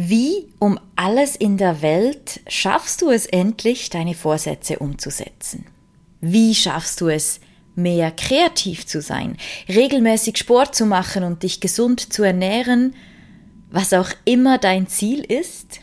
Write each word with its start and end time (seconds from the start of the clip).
Wie 0.00 0.46
um 0.60 0.78
alles 0.94 1.34
in 1.34 1.56
der 1.56 1.82
Welt 1.82 2.38
schaffst 2.46 3.02
du 3.02 3.10
es 3.10 3.26
endlich, 3.26 3.90
deine 3.90 4.14
Vorsätze 4.14 4.78
umzusetzen? 4.78 5.66
Wie 6.20 6.54
schaffst 6.54 7.00
du 7.00 7.08
es, 7.08 7.40
mehr 7.74 8.12
kreativ 8.12 8.86
zu 8.86 9.02
sein, 9.02 9.36
regelmäßig 9.68 10.38
Sport 10.38 10.76
zu 10.76 10.86
machen 10.86 11.24
und 11.24 11.42
dich 11.42 11.58
gesund 11.58 12.12
zu 12.12 12.22
ernähren, 12.22 12.94
was 13.72 13.92
auch 13.92 14.10
immer 14.24 14.58
dein 14.58 14.86
Ziel 14.86 15.18
ist? 15.18 15.80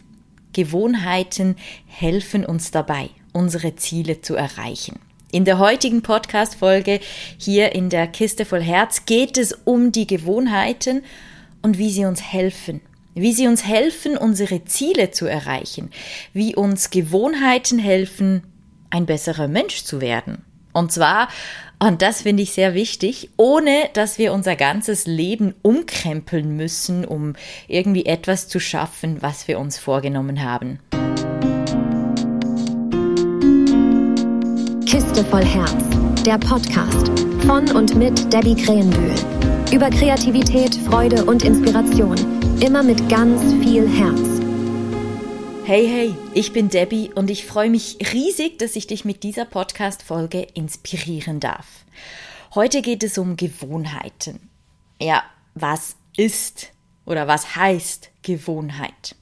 Gewohnheiten 0.54 1.58
helfen 1.86 2.46
uns 2.46 2.72
dabei, 2.72 3.10
unsere 3.34 3.76
Ziele 3.76 4.22
zu 4.22 4.36
erreichen. 4.36 4.98
In 5.34 5.44
der 5.44 5.60
heutigen 5.60 6.04
Podcast-Folge 6.04 7.02
hier 7.38 7.76
in 7.76 7.90
der 7.90 8.08
Kiste 8.08 8.46
voll 8.46 8.64
Herz 8.64 9.06
geht 9.06 9.38
es 9.38 9.52
um 9.66 9.92
die 9.92 10.08
Gewohnheiten 10.08 11.04
und 11.62 11.78
wie 11.78 11.92
sie 11.92 12.06
uns 12.06 12.22
helfen, 12.22 12.80
wie 13.16 13.34
sie 13.34 13.48
uns 13.48 13.66
helfen, 13.66 14.18
unsere 14.18 14.66
Ziele 14.66 15.12
zu 15.12 15.26
erreichen, 15.26 15.90
wie 16.34 16.54
uns 16.56 16.92
Gewohnheiten 16.92 17.80
helfen, 17.80 18.44
ein 18.90 19.06
besserer 19.06 19.48
Mensch 19.48 19.84
zu 19.84 20.02
werden. 20.02 20.44
Und 20.74 20.92
zwar, 20.92 21.30
und 21.80 22.02
das 22.02 22.24
finde 22.24 22.44
ich 22.44 22.52
sehr 22.52 22.74
wichtig, 22.74 23.30
ohne 23.38 23.90
dass 23.94 24.18
wir 24.18 24.34
unser 24.34 24.58
ganzes 24.58 25.08
Leben 25.08 25.56
umkrempeln 25.62 26.56
müssen, 26.56 27.06
um 27.06 27.34
irgendwie 27.68 28.06
etwas 28.06 28.50
zu 28.50 28.60
schaffen, 28.60 29.22
was 29.22 29.48
wir 29.48 29.60
uns 29.60 29.78
vorgenommen 29.78 30.44
haben. 30.44 30.80
Kiste 34.86 35.24
voll 35.26 35.46
Herz, 35.46 35.74
der 36.26 36.38
Podcast 36.38 37.10
von 37.46 37.72
und 37.72 37.96
mit 37.96 38.34
Debbie 38.34 38.56
Krähenbühl. 38.56 39.55
Über 39.74 39.90
Kreativität, 39.90 40.76
Freude 40.76 41.26
und 41.26 41.44
Inspiration. 41.44 42.16
Immer 42.62 42.84
mit 42.84 43.10
ganz 43.10 43.42
viel 43.64 43.90
Herz. 43.90 44.40
Hey, 45.66 45.88
hey, 45.88 46.16
ich 46.34 46.54
bin 46.54 46.70
Debbie 46.70 47.12
und 47.14 47.30
ich 47.30 47.46
freue 47.46 47.72
mich 47.72 47.98
riesig, 48.14 48.60
dass 48.60 48.76
ich 48.76 48.88
dich 48.88 49.06
mit 49.06 49.24
dieser 49.24 49.44
Podcast-Folge 49.44 50.48
inspirieren 50.54 51.40
darf. 51.40 51.66
Heute 52.54 52.84
geht 52.84 53.04
es 53.04 53.18
um 53.18 53.38
Gewohnheiten. 53.38 54.50
Ja, 55.02 55.24
was 55.56 55.96
ist 56.16 56.72
oder 57.06 57.28
was 57.28 57.56
heißt 57.56 58.12
Gewohnheit? 58.22 59.16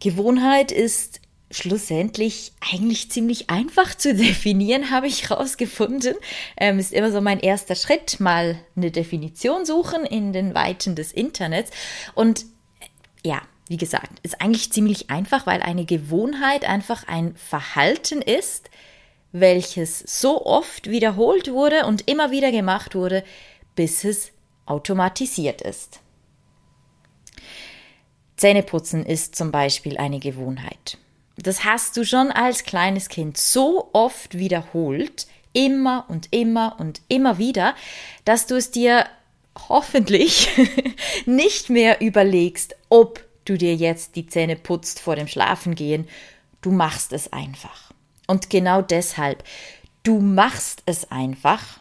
Gewohnheit 0.00 0.72
ist 0.72 1.20
schlussendlich 1.50 2.52
eigentlich 2.72 3.10
ziemlich 3.10 3.50
einfach 3.50 3.94
zu 3.94 4.14
definieren, 4.16 4.90
habe 4.90 5.06
ich 5.06 5.28
herausgefunden. 5.28 6.14
Ähm, 6.56 6.78
ist 6.78 6.92
immer 6.92 7.10
so 7.10 7.20
mein 7.20 7.40
erster 7.40 7.74
Schritt, 7.74 8.20
mal 8.20 8.58
eine 8.76 8.90
Definition 8.90 9.66
suchen 9.66 10.04
in 10.04 10.32
den 10.32 10.54
Weiten 10.54 10.94
des 10.94 11.12
Internets. 11.12 11.70
Und 12.14 12.42
äh, 12.80 13.28
ja, 13.28 13.42
wie 13.68 13.76
gesagt, 13.76 14.18
ist 14.22 14.40
eigentlich 14.40 14.72
ziemlich 14.72 15.10
einfach, 15.10 15.46
weil 15.46 15.62
eine 15.62 15.84
Gewohnheit 15.84 16.64
einfach 16.64 17.06
ein 17.06 17.36
Verhalten 17.36 18.22
ist, 18.22 18.70
welches 19.32 20.00
so 20.00 20.44
oft 20.44 20.90
wiederholt 20.90 21.52
wurde 21.52 21.86
und 21.86 22.08
immer 22.08 22.30
wieder 22.30 22.50
gemacht 22.50 22.94
wurde, 22.94 23.22
bis 23.76 24.02
es 24.04 24.32
automatisiert 24.66 25.62
ist. 25.62 26.00
Zähneputzen 28.36 29.04
ist 29.04 29.36
zum 29.36 29.52
Beispiel 29.52 29.98
eine 29.98 30.18
Gewohnheit. 30.18 30.98
Das 31.42 31.64
hast 31.64 31.96
du 31.96 32.04
schon 32.04 32.30
als 32.30 32.64
kleines 32.64 33.08
Kind 33.08 33.36
so 33.36 33.88
oft 33.92 34.36
wiederholt, 34.36 35.26
immer 35.52 36.04
und 36.08 36.28
immer 36.30 36.76
und 36.78 37.00
immer 37.08 37.38
wieder, 37.38 37.74
dass 38.24 38.46
du 38.46 38.56
es 38.56 38.70
dir 38.70 39.06
hoffentlich 39.68 40.48
nicht 41.26 41.70
mehr 41.70 42.00
überlegst, 42.00 42.76
ob 42.88 43.24
du 43.44 43.56
dir 43.56 43.74
jetzt 43.74 44.16
die 44.16 44.26
Zähne 44.26 44.56
putzt 44.56 45.00
vor 45.00 45.16
dem 45.16 45.28
Schlafengehen. 45.28 46.06
Du 46.60 46.70
machst 46.70 47.12
es 47.12 47.32
einfach. 47.32 47.90
Und 48.26 48.50
genau 48.50 48.82
deshalb, 48.82 49.42
du 50.02 50.20
machst 50.20 50.82
es 50.86 51.10
einfach, 51.10 51.80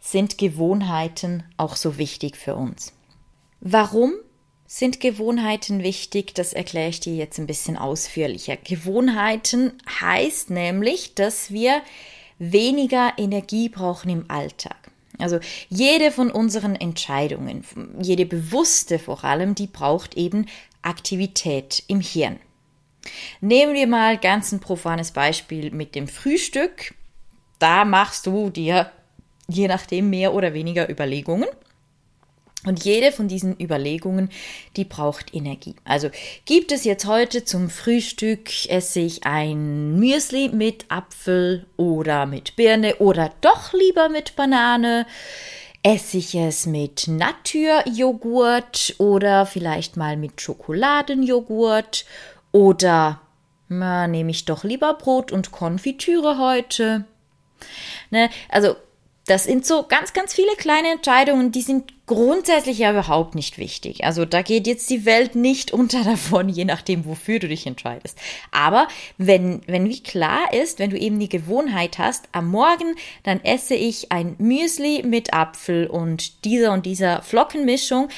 sind 0.00 0.38
Gewohnheiten 0.38 1.42
auch 1.56 1.74
so 1.76 1.98
wichtig 1.98 2.36
für 2.36 2.54
uns. 2.54 2.92
Warum 3.60 4.12
sind 4.66 5.00
Gewohnheiten 5.00 5.82
wichtig? 5.82 6.34
Das 6.34 6.52
erkläre 6.52 6.88
ich 6.88 7.00
dir 7.00 7.14
jetzt 7.14 7.38
ein 7.38 7.46
bisschen 7.46 7.76
ausführlicher. 7.76 8.56
Gewohnheiten 8.56 9.72
heißt 10.00 10.50
nämlich, 10.50 11.14
dass 11.14 11.50
wir 11.50 11.82
weniger 12.38 13.12
Energie 13.16 13.68
brauchen 13.68 14.10
im 14.10 14.24
Alltag. 14.28 14.76
Also 15.18 15.38
jede 15.68 16.10
von 16.10 16.30
unseren 16.30 16.74
Entscheidungen, 16.74 17.64
jede 18.00 18.26
bewusste 18.26 18.98
vor 18.98 19.24
allem, 19.24 19.54
die 19.54 19.66
braucht 19.66 20.16
eben 20.16 20.46
Aktivität 20.82 21.82
im 21.86 22.00
Hirn. 22.00 22.38
Nehmen 23.40 23.74
wir 23.74 23.86
mal 23.86 24.18
ganz 24.18 24.52
ein 24.52 24.60
profanes 24.60 25.12
Beispiel 25.12 25.70
mit 25.70 25.94
dem 25.94 26.08
Frühstück. 26.08 26.94
Da 27.58 27.84
machst 27.84 28.26
du 28.26 28.50
dir 28.50 28.90
je 29.48 29.68
nachdem 29.68 30.10
mehr 30.10 30.34
oder 30.34 30.54
weniger 30.54 30.90
Überlegungen. 30.90 31.48
Und 32.64 32.84
jede 32.84 33.12
von 33.12 33.28
diesen 33.28 33.60
Überlegungen, 33.60 34.30
die 34.76 34.84
braucht 34.84 35.34
Energie. 35.34 35.76
Also 35.84 36.10
gibt 36.46 36.72
es 36.72 36.84
jetzt 36.84 37.06
heute 37.06 37.44
zum 37.44 37.70
Frühstück, 37.70 38.50
esse 38.68 39.00
ich 39.00 39.24
ein 39.24 39.98
Müsli 39.98 40.48
mit 40.48 40.86
Apfel 40.88 41.66
oder 41.76 42.26
mit 42.26 42.56
Birne 42.56 42.96
oder 42.96 43.32
doch 43.40 43.72
lieber 43.72 44.08
mit 44.08 44.34
Banane? 44.34 45.06
Esse 45.82 46.18
ich 46.18 46.34
es 46.34 46.66
mit 46.66 47.06
Naturjoghurt 47.06 48.96
oder 48.98 49.46
vielleicht 49.46 49.96
mal 49.96 50.16
mit 50.16 50.40
Schokoladenjoghurt? 50.40 52.04
Oder 52.50 53.20
na, 53.68 54.08
nehme 54.08 54.30
ich 54.30 54.44
doch 54.44 54.64
lieber 54.64 54.94
Brot 54.94 55.30
und 55.30 55.52
Konfitüre 55.52 56.38
heute? 56.38 57.04
Ne, 58.10 58.30
also 58.48 58.76
das 59.26 59.42
sind 59.42 59.66
so 59.66 59.82
ganz, 59.82 60.12
ganz 60.12 60.32
viele 60.32 60.54
kleine 60.56 60.92
Entscheidungen, 60.92 61.50
die 61.50 61.62
sind 61.62 61.92
grundsätzlich 62.06 62.78
ja 62.78 62.92
überhaupt 62.92 63.34
nicht 63.34 63.58
wichtig. 63.58 64.04
Also 64.04 64.24
da 64.24 64.42
geht 64.42 64.68
jetzt 64.68 64.88
die 64.88 65.04
Welt 65.04 65.34
nicht 65.34 65.70
unter 65.72 66.04
davon, 66.04 66.48
je 66.48 66.64
nachdem, 66.64 67.04
wofür 67.04 67.40
du 67.40 67.48
dich 67.48 67.66
entscheidest. 67.66 68.16
Aber 68.52 68.86
wenn, 69.18 69.62
wenn 69.66 69.88
wie 69.88 70.02
klar 70.02 70.52
ist, 70.52 70.78
wenn 70.78 70.90
du 70.90 70.98
eben 70.98 71.18
die 71.18 71.28
Gewohnheit 71.28 71.98
hast, 71.98 72.28
am 72.30 72.48
Morgen, 72.48 72.94
dann 73.24 73.42
esse 73.44 73.74
ich 73.74 74.12
ein 74.12 74.36
Müsli 74.38 75.02
mit 75.04 75.34
Apfel 75.34 75.88
und 75.88 76.44
dieser 76.44 76.72
und 76.72 76.86
dieser 76.86 77.22
Flockenmischung, 77.22 78.08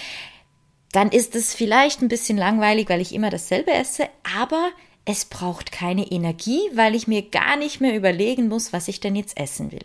dann 0.93 1.11
ist 1.11 1.35
es 1.35 1.55
vielleicht 1.55 2.03
ein 2.03 2.09
bisschen 2.09 2.37
langweilig, 2.37 2.91
weil 2.91 3.01
ich 3.01 3.15
immer 3.15 3.31
dasselbe 3.31 3.73
esse, 3.73 4.09
aber 4.39 4.71
es 5.07 5.25
braucht 5.25 5.73
keine 5.73 6.11
Energie, 6.11 6.61
weil 6.75 6.95
ich 6.95 7.09
mir 7.09 7.23
gar 7.23 7.57
nicht 7.57 7.81
mehr 7.81 7.97
überlegen 7.97 8.49
muss, 8.49 8.75
was 8.75 8.89
ich 8.89 9.01
denn 9.01 9.17
jetzt 9.17 9.39
essen 9.39 9.73
will. 9.73 9.85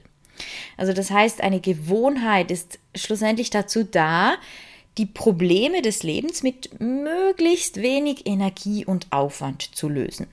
Also 0.77 0.93
das 0.93 1.11
heißt, 1.11 1.41
eine 1.41 1.59
Gewohnheit 1.59 2.51
ist 2.51 2.79
schlussendlich 2.95 3.49
dazu 3.49 3.83
da, 3.83 4.35
die 4.97 5.05
Probleme 5.05 5.81
des 5.81 6.03
Lebens 6.03 6.43
mit 6.43 6.79
möglichst 6.79 7.81
wenig 7.81 8.27
Energie 8.27 8.85
und 8.85 9.11
Aufwand 9.11 9.75
zu 9.75 9.89
lösen. 9.89 10.27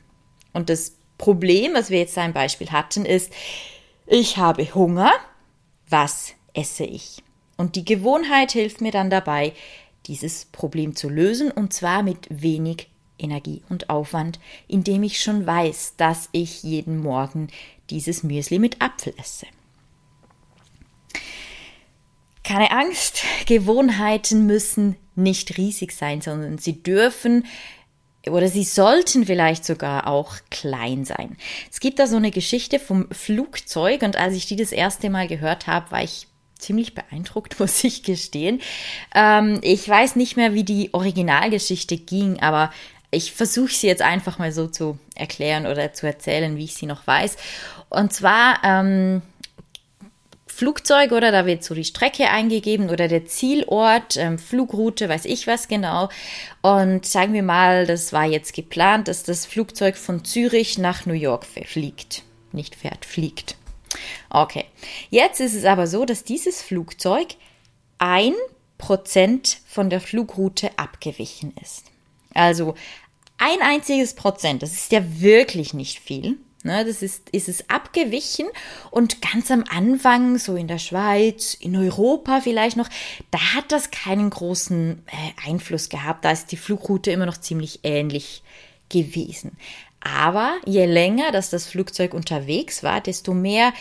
Und 0.53 0.69
das 0.69 0.97
Problem, 1.19 1.75
was 1.75 1.91
wir 1.91 1.99
jetzt 1.99 2.19
ein 2.19 2.33
Beispiel 2.33 2.71
hatten, 2.71 3.05
ist, 3.05 3.33
ich 4.07 4.37
habe 4.37 4.75
Hunger, 4.75 5.13
was 5.89 6.35
esse 6.53 6.85
ich? 6.85 7.23
Und 7.57 7.77
die 7.77 7.85
Gewohnheit 7.85 8.53
hilft 8.53 8.81
mir 8.81 8.91
dann 8.91 9.11
dabei, 9.11 9.53
dieses 10.07 10.47
Problem 10.47 10.97
zu 10.97 11.09
lösen 11.09 11.51
und 11.51 11.73
zwar 11.73 12.03
mit 12.03 12.27
wenig 12.31 12.89
Energie 13.19 13.63
und 13.69 13.91
Aufwand, 13.91 14.41
indem 14.67 15.03
ich 15.03 15.23
schon 15.23 15.47
weiß, 15.47 15.95
dass 15.97 16.29
ich 16.33 16.63
jeden 16.63 16.99
Morgen 16.99 17.49
dieses 17.91 18.23
Müsli 18.23 18.59
mit 18.59 18.81
Apfel 18.81 19.15
esse. 19.19 19.47
Keine 22.43 22.71
Angst, 22.71 23.23
Gewohnheiten 23.47 24.47
müssen 24.47 24.97
nicht 25.15 25.59
riesig 25.59 25.93
sein, 25.93 26.21
sondern 26.21 26.59
sie 26.59 26.83
dürfen 26.83 27.45
oder 28.27 28.49
sie 28.49 28.65
sollten 28.65 29.25
vielleicht 29.25 29.65
sogar 29.65 30.07
auch 30.07 30.35
klein 30.51 31.05
sein. 31.05 31.37
Es 31.71 31.81
gibt 31.81 31.99
da 31.99 32.07
so 32.07 32.17
eine 32.17 32.31
Geschichte 32.31 32.79
vom 32.79 33.09
Flugzeug 33.11 34.03
und 34.03 34.17
als 34.17 34.35
ich 34.35 34.47
die 34.47 34.57
das 34.57 34.73
erste 34.73 35.11
Mal 35.11 35.27
gehört 35.27 35.67
habe, 35.67 35.91
war 35.91 36.03
ich 36.03 36.27
ziemlich 36.59 36.95
beeindruckt, 36.95 37.59
muss 37.61 37.83
ich 37.85 38.03
gestehen. 38.03 38.61
Ähm, 39.15 39.59
ich 39.63 39.89
weiß 39.89 40.17
nicht 40.17 40.37
mehr, 40.37 40.55
wie 40.55 40.65
die 40.65 40.93
Originalgeschichte 40.93 41.97
ging, 41.97 42.41
aber 42.41 42.73
ich 43.11 43.33
versuche 43.33 43.73
sie 43.73 43.89
jetzt 43.89 44.03
einfach 44.03 44.39
mal 44.39 44.53
so 44.53 44.69
zu 44.69 44.99
erklären 45.15 45.67
oder 45.67 45.93
zu 45.93 46.07
erzählen, 46.07 46.57
wie 46.57 46.65
ich 46.65 46.75
sie 46.75 46.87
noch 46.87 47.07
weiß. 47.07 47.37
Und 47.89 48.13
zwar 48.13 48.61
ähm, 48.63 49.23
Flugzeug 50.61 51.13
oder 51.13 51.33
da 51.33 51.47
wird 51.47 51.65
so 51.65 51.75
die 51.75 51.85
Strecke 51.85 52.29
eingegeben 52.29 52.91
oder 52.91 53.09
der 53.09 53.25
Zielort, 53.25 54.19
ähm, 54.19 54.39
Flugroute, 54.39 55.09
weiß 55.09 55.25
ich 55.25 55.47
was 55.47 55.69
genau. 55.69 56.11
Und 56.61 57.07
sagen 57.07 57.33
wir 57.33 57.43
mal, 57.43 57.87
das 57.87 58.13
war 58.13 58.27
jetzt 58.27 58.53
geplant, 58.53 59.09
dass 59.09 59.23
das 59.23 59.47
Flugzeug 59.47 59.97
von 59.97 60.23
Zürich 60.23 60.77
nach 60.77 61.07
New 61.07 61.15
York 61.15 61.47
fliegt. 61.47 62.25
Nicht 62.53 62.75
fährt, 62.75 63.07
fliegt. 63.07 63.57
Okay. 64.29 64.67
Jetzt 65.09 65.41
ist 65.41 65.55
es 65.55 65.65
aber 65.65 65.87
so, 65.87 66.05
dass 66.05 66.25
dieses 66.25 66.61
Flugzeug 66.61 67.29
ein 67.97 68.35
Prozent 68.77 69.61
von 69.67 69.89
der 69.89 70.03
Flugroute 70.03 70.79
abgewichen 70.79 71.55
ist. 71.63 71.85
Also 72.35 72.75
ein 73.39 73.63
einziges 73.63 74.13
Prozent, 74.13 74.63
das 74.63 74.73
ist 74.73 74.93
ja 74.93 75.01
wirklich 75.23 75.73
nicht 75.73 76.01
viel. 76.01 76.37
Ne, 76.63 76.85
das 76.85 77.01
ist, 77.01 77.31
ist 77.31 77.49
es 77.49 77.71
abgewichen 77.71 78.47
und 78.91 79.23
ganz 79.23 79.51
am 79.51 79.65
Anfang, 79.71 80.37
so 80.37 80.57
in 80.57 80.69
der 80.69 80.79
Schweiz, 80.79 81.55
in 81.55 81.75
Europa 81.75 82.43
vielleicht 82.43 82.77
noch, 82.77 82.91
da 83.31 83.39
hat 83.55 83.73
das 83.73 83.91
keinen 83.91 84.29
großen 84.29 85.03
äh, 85.07 85.49
Einfluss 85.49 85.89
gehabt. 85.89 86.23
Da 86.27 86.33
ist 86.33 86.53
die 86.53 86.59
Flugroute 86.59 87.13
immer 87.13 87.25
noch 87.25 87.39
ziemlich 87.39 87.81
ähnlich 87.83 88.43
gewesen. 88.91 89.57
Aber 90.01 90.55
je 90.67 90.85
länger, 90.85 91.33
dass 91.33 91.49
das 91.49 91.67
Flugzeug 91.67 92.13
unterwegs 92.13 92.83
war, 92.83 93.01
desto 93.01 93.33
mehr 93.33 93.73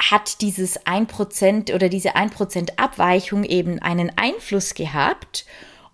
hat 0.00 0.40
dieses 0.40 0.84
1% 0.86 1.72
oder 1.72 1.88
diese 1.88 2.16
1% 2.16 2.70
Abweichung 2.76 3.44
eben 3.44 3.78
einen 3.78 4.10
Einfluss 4.16 4.74
gehabt. 4.74 5.44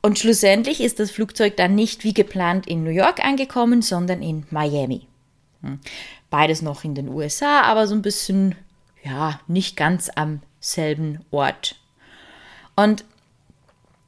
Und 0.01 0.19
schlussendlich 0.19 0.81
ist 0.81 0.99
das 0.99 1.11
Flugzeug 1.11 1.59
dann 1.59 1.75
nicht 1.75 2.05
wie 2.05 2.15
geplant 2.15 2.67
in 2.67 2.85
New 2.85 2.91
York 2.91 3.23
angekommen, 3.23 3.83
sondern 3.83 4.23
in 4.23 4.47
Miami. 4.51 5.09
Hm. 5.67 5.81
Beides 6.31 6.63
noch 6.63 6.85
in 6.85 6.95
den 6.95 7.09
USA, 7.09 7.63
aber 7.63 7.87
so 7.87 7.95
ein 7.95 8.03
bisschen, 8.03 8.55
ja, 9.03 9.41
nicht 9.47 9.77
ganz 9.77 10.11
am 10.15 10.41
selben 10.61 11.25
Ort. 11.31 11.77
Und 12.75 13.05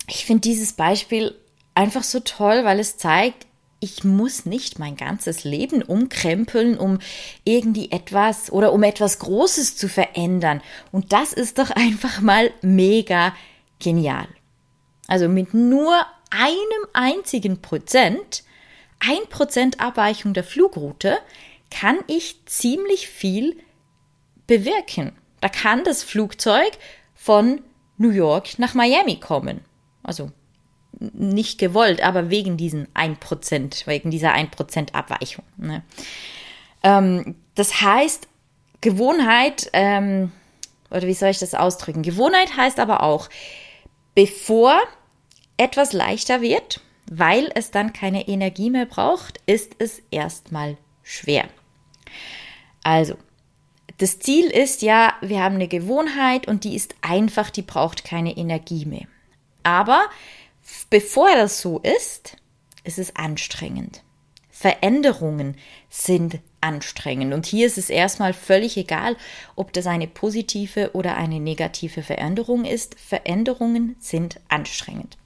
ich 0.08 0.24
finde 0.24 0.42
dieses 0.42 0.72
Beispiel 0.72 1.34
einfach 1.74 2.02
so 2.02 2.20
toll, 2.20 2.64
weil 2.64 2.80
es 2.80 2.96
zeigt, 2.96 3.46
ich 3.80 4.02
muss 4.02 4.44
nicht 4.44 4.78
mein 4.78 4.96
ganzes 4.96 5.44
Leben 5.44 5.82
umkrempeln, 5.82 6.76
um 6.76 6.98
irgendwie 7.44 7.92
etwas 7.92 8.50
oder 8.50 8.72
um 8.72 8.82
etwas 8.82 9.20
Großes 9.20 9.76
zu 9.76 9.88
verändern. 9.88 10.60
Und 10.90 11.12
das 11.12 11.32
ist 11.32 11.58
doch 11.58 11.70
einfach 11.70 12.20
mal 12.20 12.50
mega 12.60 13.34
genial. 13.78 14.26
Also 15.06 15.28
mit 15.28 15.54
nur 15.54 15.94
einem 16.30 16.86
einzigen 16.92 17.62
Prozent, 17.62 18.42
ein 18.98 19.28
Prozent 19.30 19.80
Abweichung 19.80 20.34
der 20.34 20.44
Flugroute, 20.44 21.18
kann 21.70 21.98
ich 22.06 22.44
ziemlich 22.46 23.08
viel 23.08 23.56
bewirken. 24.46 25.12
Da 25.40 25.48
kann 25.48 25.84
das 25.84 26.02
Flugzeug 26.02 26.70
von 27.14 27.60
New 27.96 28.10
York 28.10 28.58
nach 28.58 28.74
Miami 28.74 29.20
kommen. 29.20 29.60
Also 30.02 30.30
nicht 31.00 31.58
gewollt, 31.58 32.02
aber 32.02 32.30
wegen 32.30 32.56
diesen 32.56 32.88
1%, 32.94 33.86
wegen 33.86 34.10
dieser 34.10 34.34
1% 34.34 34.94
Abweichung. 34.94 35.44
Ne? 35.56 35.82
Ähm, 36.82 37.36
das 37.54 37.80
heißt, 37.82 38.26
Gewohnheit, 38.80 39.68
ähm, 39.72 40.32
oder 40.90 41.06
wie 41.06 41.14
soll 41.14 41.30
ich 41.30 41.38
das 41.38 41.54
ausdrücken? 41.54 42.02
Gewohnheit 42.02 42.56
heißt 42.56 42.80
aber 42.80 43.02
auch, 43.02 43.28
bevor 44.14 44.80
etwas 45.56 45.92
leichter 45.92 46.40
wird, 46.40 46.80
weil 47.10 47.50
es 47.54 47.70
dann 47.70 47.92
keine 47.92 48.28
Energie 48.28 48.70
mehr 48.70 48.86
braucht, 48.86 49.40
ist 49.46 49.76
es 49.78 50.02
erstmal 50.10 50.76
schwer. 51.02 51.48
Also, 52.82 53.16
das 53.98 54.20
Ziel 54.20 54.46
ist 54.46 54.82
ja, 54.82 55.14
wir 55.20 55.42
haben 55.42 55.56
eine 55.56 55.68
Gewohnheit 55.68 56.46
und 56.46 56.64
die 56.64 56.76
ist 56.76 56.94
einfach, 57.00 57.50
die 57.50 57.62
braucht 57.62 58.04
keine 58.04 58.36
Energie 58.36 58.84
mehr. 58.84 59.06
Aber 59.62 60.02
bevor 60.88 61.34
das 61.34 61.60
so 61.60 61.80
ist, 61.80 62.36
ist 62.84 62.98
es 62.98 63.16
anstrengend. 63.16 64.02
Veränderungen 64.50 65.56
sind 65.88 66.40
anstrengend. 66.60 67.32
Und 67.32 67.46
hier 67.46 67.66
ist 67.66 67.78
es 67.78 67.90
erstmal 67.90 68.32
völlig 68.32 68.76
egal, 68.76 69.16
ob 69.54 69.72
das 69.72 69.86
eine 69.86 70.08
positive 70.08 70.90
oder 70.94 71.16
eine 71.16 71.38
negative 71.38 72.02
Veränderung 72.02 72.64
ist. 72.64 72.98
Veränderungen 72.98 73.96
sind 74.00 74.40
anstrengend. 74.48 75.16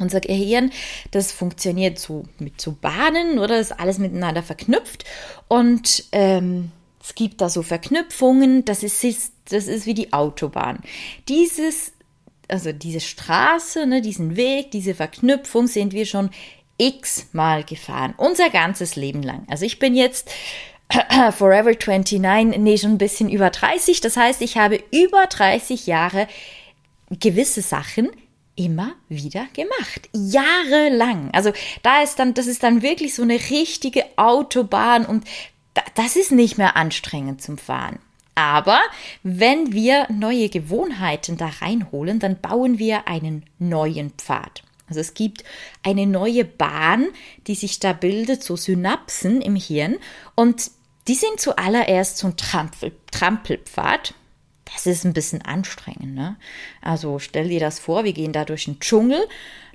Unser 0.00 0.20
Gehirn, 0.20 0.70
das 1.10 1.30
funktioniert 1.30 1.98
so 1.98 2.24
mit 2.38 2.60
so 2.60 2.72
Bahnen 2.72 3.38
oder 3.38 3.60
ist 3.60 3.78
alles 3.78 3.98
miteinander 3.98 4.42
verknüpft 4.42 5.04
und 5.48 6.04
ähm, 6.12 6.72
es 7.02 7.14
gibt 7.14 7.40
da 7.40 7.48
so 7.48 7.62
Verknüpfungen. 7.62 8.64
Das 8.64 8.82
ist, 8.82 9.32
das 9.48 9.68
ist 9.68 9.86
wie 9.86 9.94
die 9.94 10.12
Autobahn. 10.12 10.80
Dieses 11.28 11.92
also 12.50 12.72
diese 12.72 13.00
Straße, 13.00 13.86
ne, 13.86 14.02
diesen 14.02 14.36
Weg, 14.36 14.70
diese 14.70 14.94
Verknüpfung 14.94 15.66
sind 15.66 15.92
wir 15.92 16.06
schon 16.06 16.30
x-mal 16.78 17.64
gefahren. 17.64 18.14
Unser 18.16 18.50
ganzes 18.50 18.96
Leben 18.96 19.22
lang. 19.22 19.46
Also 19.48 19.64
ich 19.64 19.78
bin 19.78 19.94
jetzt 19.94 20.30
Forever 21.32 21.72
29, 21.72 22.58
nee, 22.58 22.78
schon 22.78 22.92
ein 22.92 22.98
bisschen 22.98 23.28
über 23.28 23.50
30. 23.50 24.00
Das 24.00 24.16
heißt, 24.16 24.42
ich 24.42 24.56
habe 24.56 24.82
über 24.90 25.26
30 25.26 25.86
Jahre 25.86 26.26
gewisse 27.10 27.62
Sachen 27.62 28.10
immer 28.56 28.94
wieder 29.08 29.46
gemacht. 29.52 30.08
Jahrelang. 30.12 31.30
Also 31.32 31.52
da 31.82 32.02
ist 32.02 32.18
dann, 32.18 32.34
das 32.34 32.46
ist 32.46 32.62
dann 32.62 32.82
wirklich 32.82 33.14
so 33.14 33.22
eine 33.22 33.38
richtige 33.50 34.04
Autobahn 34.16 35.06
und 35.06 35.24
das 35.94 36.16
ist 36.16 36.32
nicht 36.32 36.58
mehr 36.58 36.76
anstrengend 36.76 37.42
zum 37.42 37.58
Fahren. 37.58 37.98
Aber 38.34 38.80
wenn 39.22 39.72
wir 39.72 40.06
neue 40.10 40.48
Gewohnheiten 40.48 41.36
da 41.36 41.50
reinholen, 41.60 42.18
dann 42.18 42.40
bauen 42.40 42.78
wir 42.78 43.06
einen 43.06 43.44
neuen 43.58 44.10
Pfad. 44.10 44.62
Also 44.88 45.00
es 45.00 45.14
gibt 45.14 45.44
eine 45.82 46.06
neue 46.06 46.44
Bahn, 46.44 47.08
die 47.46 47.54
sich 47.54 47.78
da 47.78 47.92
bildet, 47.92 48.42
so 48.42 48.56
Synapsen 48.56 49.40
im 49.40 49.56
Hirn. 49.56 49.96
Und 50.34 50.70
die 51.06 51.14
sind 51.14 51.38
zuallererst 51.38 52.18
so 52.18 52.28
ein 52.28 52.36
Trampel, 52.36 52.92
Trampelpfad. 53.12 54.14
Das 54.72 54.86
ist 54.86 55.04
ein 55.04 55.12
bisschen 55.12 55.42
anstrengend. 55.42 56.14
Ne? 56.14 56.36
Also 56.80 57.18
stell 57.18 57.48
dir 57.48 57.60
das 57.60 57.78
vor, 57.78 58.04
wir 58.04 58.12
gehen 58.12 58.32
da 58.32 58.44
durch 58.44 58.64
den 58.64 58.80
Dschungel, 58.80 59.20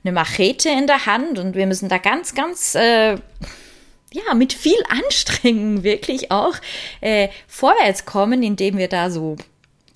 eine 0.03 0.11
Machete 0.11 0.69
in 0.69 0.87
der 0.87 1.05
Hand 1.05 1.39
und 1.39 1.55
wir 1.55 1.67
müssen 1.67 1.89
da 1.89 1.97
ganz, 1.97 2.35
ganz 2.35 2.75
äh, 2.75 3.17
ja, 4.11 4.33
mit 4.35 4.53
viel 4.53 4.81
Anstrengung 4.89 5.83
wirklich 5.83 6.31
auch 6.31 6.55
äh, 7.01 7.29
vorwärts 7.47 8.05
kommen, 8.05 8.43
indem 8.43 8.77
wir 8.77 8.87
da 8.87 9.09
so 9.09 9.35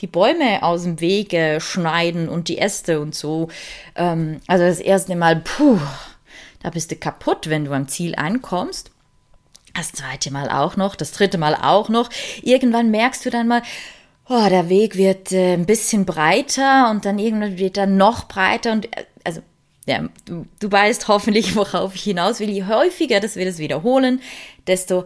die 0.01 0.07
Bäume 0.07 0.63
aus 0.63 0.83
dem 0.83 1.01
Wege 1.01 1.59
schneiden 1.59 2.29
und 2.29 2.47
die 2.47 2.57
Äste 2.57 2.99
und 2.99 3.15
so. 3.15 3.49
Ähm, 3.95 4.39
also 4.47 4.65
das 4.65 4.79
erste 4.79 5.15
Mal, 5.15 5.37
puh, 5.37 5.79
da 6.61 6.69
bist 6.69 6.91
du 6.91 6.95
kaputt, 6.95 7.49
wenn 7.49 7.65
du 7.65 7.73
am 7.73 7.87
Ziel 7.87 8.15
ankommst. 8.15 8.91
Das 9.75 9.91
zweite 9.91 10.31
Mal 10.31 10.49
auch 10.49 10.75
noch, 10.75 10.95
das 10.95 11.11
dritte 11.11 11.37
Mal 11.37 11.55
auch 11.55 11.89
noch. 11.89 12.09
Irgendwann 12.41 12.91
merkst 12.91 13.25
du 13.25 13.29
dann 13.29 13.47
mal, 13.47 13.61
oh, 14.29 14.47
der 14.49 14.69
Weg 14.69 14.95
wird 14.95 15.31
äh, 15.31 15.53
ein 15.53 15.65
bisschen 15.65 16.05
breiter 16.05 16.89
und 16.91 17.05
dann 17.05 17.19
irgendwann 17.19 17.57
wird 17.57 17.77
er 17.77 17.87
noch 17.87 18.27
breiter 18.27 18.71
und 18.71 18.85
äh, 18.95 19.05
also 19.23 19.41
ja, 19.85 20.07
du, 20.25 20.45
du 20.59 20.71
weißt 20.71 21.07
hoffentlich, 21.07 21.55
worauf 21.55 21.95
ich 21.95 22.03
hinaus 22.03 22.39
will. 22.39 22.49
Je 22.49 22.65
häufiger 22.65 23.19
dass 23.19 23.35
wir 23.35 23.45
das 23.45 23.57
wiederholen, 23.57 24.21
desto 24.67 25.05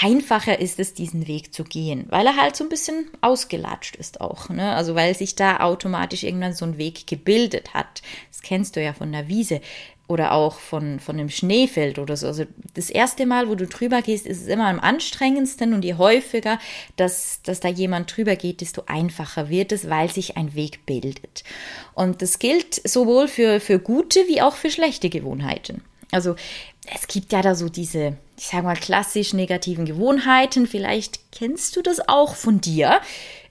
einfacher 0.00 0.58
ist 0.58 0.80
es, 0.80 0.92
diesen 0.92 1.28
Weg 1.28 1.54
zu 1.54 1.62
gehen, 1.62 2.06
weil 2.08 2.26
er 2.26 2.36
halt 2.36 2.56
so 2.56 2.64
ein 2.64 2.68
bisschen 2.70 3.08
ausgelatscht 3.20 3.94
ist 3.94 4.20
auch. 4.20 4.48
Ne? 4.48 4.74
Also 4.74 4.96
weil 4.96 5.14
sich 5.14 5.36
da 5.36 5.60
automatisch 5.60 6.24
irgendwann 6.24 6.52
so 6.52 6.64
ein 6.64 6.78
Weg 6.78 7.06
gebildet 7.06 7.74
hat. 7.74 8.02
Das 8.30 8.42
kennst 8.42 8.74
du 8.74 8.82
ja 8.82 8.92
von 8.92 9.12
der 9.12 9.28
Wiese 9.28 9.60
oder 10.06 10.32
auch 10.32 10.58
von, 10.58 11.00
von 11.00 11.18
einem 11.18 11.30
Schneefeld 11.30 11.98
oder 11.98 12.16
so. 12.16 12.26
Also 12.26 12.44
das 12.74 12.90
erste 12.90 13.24
Mal, 13.24 13.48
wo 13.48 13.54
du 13.54 13.66
drüber 13.66 14.02
gehst, 14.02 14.26
ist 14.26 14.42
es 14.42 14.48
immer 14.48 14.66
am 14.66 14.78
anstrengendsten 14.78 15.72
und 15.72 15.84
je 15.84 15.94
häufiger, 15.94 16.58
dass, 16.96 17.40
dass 17.42 17.60
da 17.60 17.68
jemand 17.68 18.14
drüber 18.14 18.36
geht, 18.36 18.60
desto 18.60 18.82
einfacher 18.86 19.48
wird 19.48 19.72
es, 19.72 19.88
weil 19.88 20.10
sich 20.10 20.36
ein 20.36 20.54
Weg 20.54 20.84
bildet. 20.84 21.42
Und 21.94 22.20
das 22.20 22.38
gilt 22.38 22.86
sowohl 22.86 23.28
für, 23.28 23.60
für 23.60 23.78
gute 23.78 24.20
wie 24.28 24.42
auch 24.42 24.56
für 24.56 24.70
schlechte 24.70 25.08
Gewohnheiten. 25.08 25.82
Also 26.10 26.36
es 26.94 27.06
gibt 27.08 27.32
ja 27.32 27.40
da 27.40 27.54
so 27.54 27.70
diese, 27.70 28.18
ich 28.36 28.46
sage 28.46 28.64
mal, 28.64 28.76
klassisch 28.76 29.32
negativen 29.32 29.86
Gewohnheiten. 29.86 30.66
Vielleicht 30.66 31.32
kennst 31.32 31.76
du 31.76 31.82
das 31.82 32.08
auch 32.08 32.34
von 32.34 32.60
dir. 32.60 33.00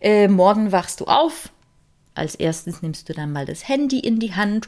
Äh, 0.01 0.27
morgen 0.27 0.71
wachst 0.71 0.99
du 0.99 1.05
auf, 1.05 1.49
als 2.13 2.35
erstes 2.35 2.83
nimmst 2.83 3.09
du 3.09 3.13
dann 3.13 3.31
mal 3.31 3.45
das 3.45 3.67
Handy 3.67 3.99
in 3.99 4.19
die 4.19 4.35
Hand 4.35 4.67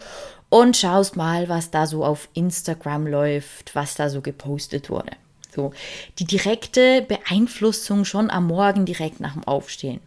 und 0.56 0.78
schaust 0.78 1.18
mal, 1.18 1.50
was 1.50 1.70
da 1.70 1.86
so 1.86 2.06
auf 2.06 2.30
Instagram 2.34 3.08
läuft, 3.08 3.76
was 3.76 3.96
da 3.96 4.10
so 4.10 4.22
gepostet 4.22 4.90
wurde. 4.90 5.12
So, 5.54 5.74
die 6.18 6.24
direkte 6.24 7.02
Beeinflussung 7.02 8.06
schon 8.06 8.32
am 8.32 8.48
Morgen 8.48 8.86
direkt 8.86 9.20
nach 9.20 9.34
dem 9.34 9.44
Aufstehen. 9.44 10.00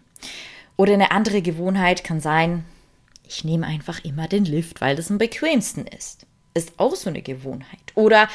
Oder 0.79 0.95
eine 0.95 1.11
andere 1.11 1.43
Gewohnheit 1.43 2.03
kann 2.03 2.23
sein, 2.23 2.65
ich 3.27 3.45
nehme 3.45 3.67
einfach 3.67 4.03
immer 4.07 4.27
den 4.27 4.47
Lift, 4.47 4.81
weil 4.81 4.97
das 4.97 5.11
am 5.11 5.19
bequemsten 5.19 5.87
ist. 5.87 6.25
Ist 6.55 6.73
auch 6.79 6.95
so 6.95 7.11
eine 7.11 7.21
Gewohnheit. 7.21 7.93
Oder 7.95 8.27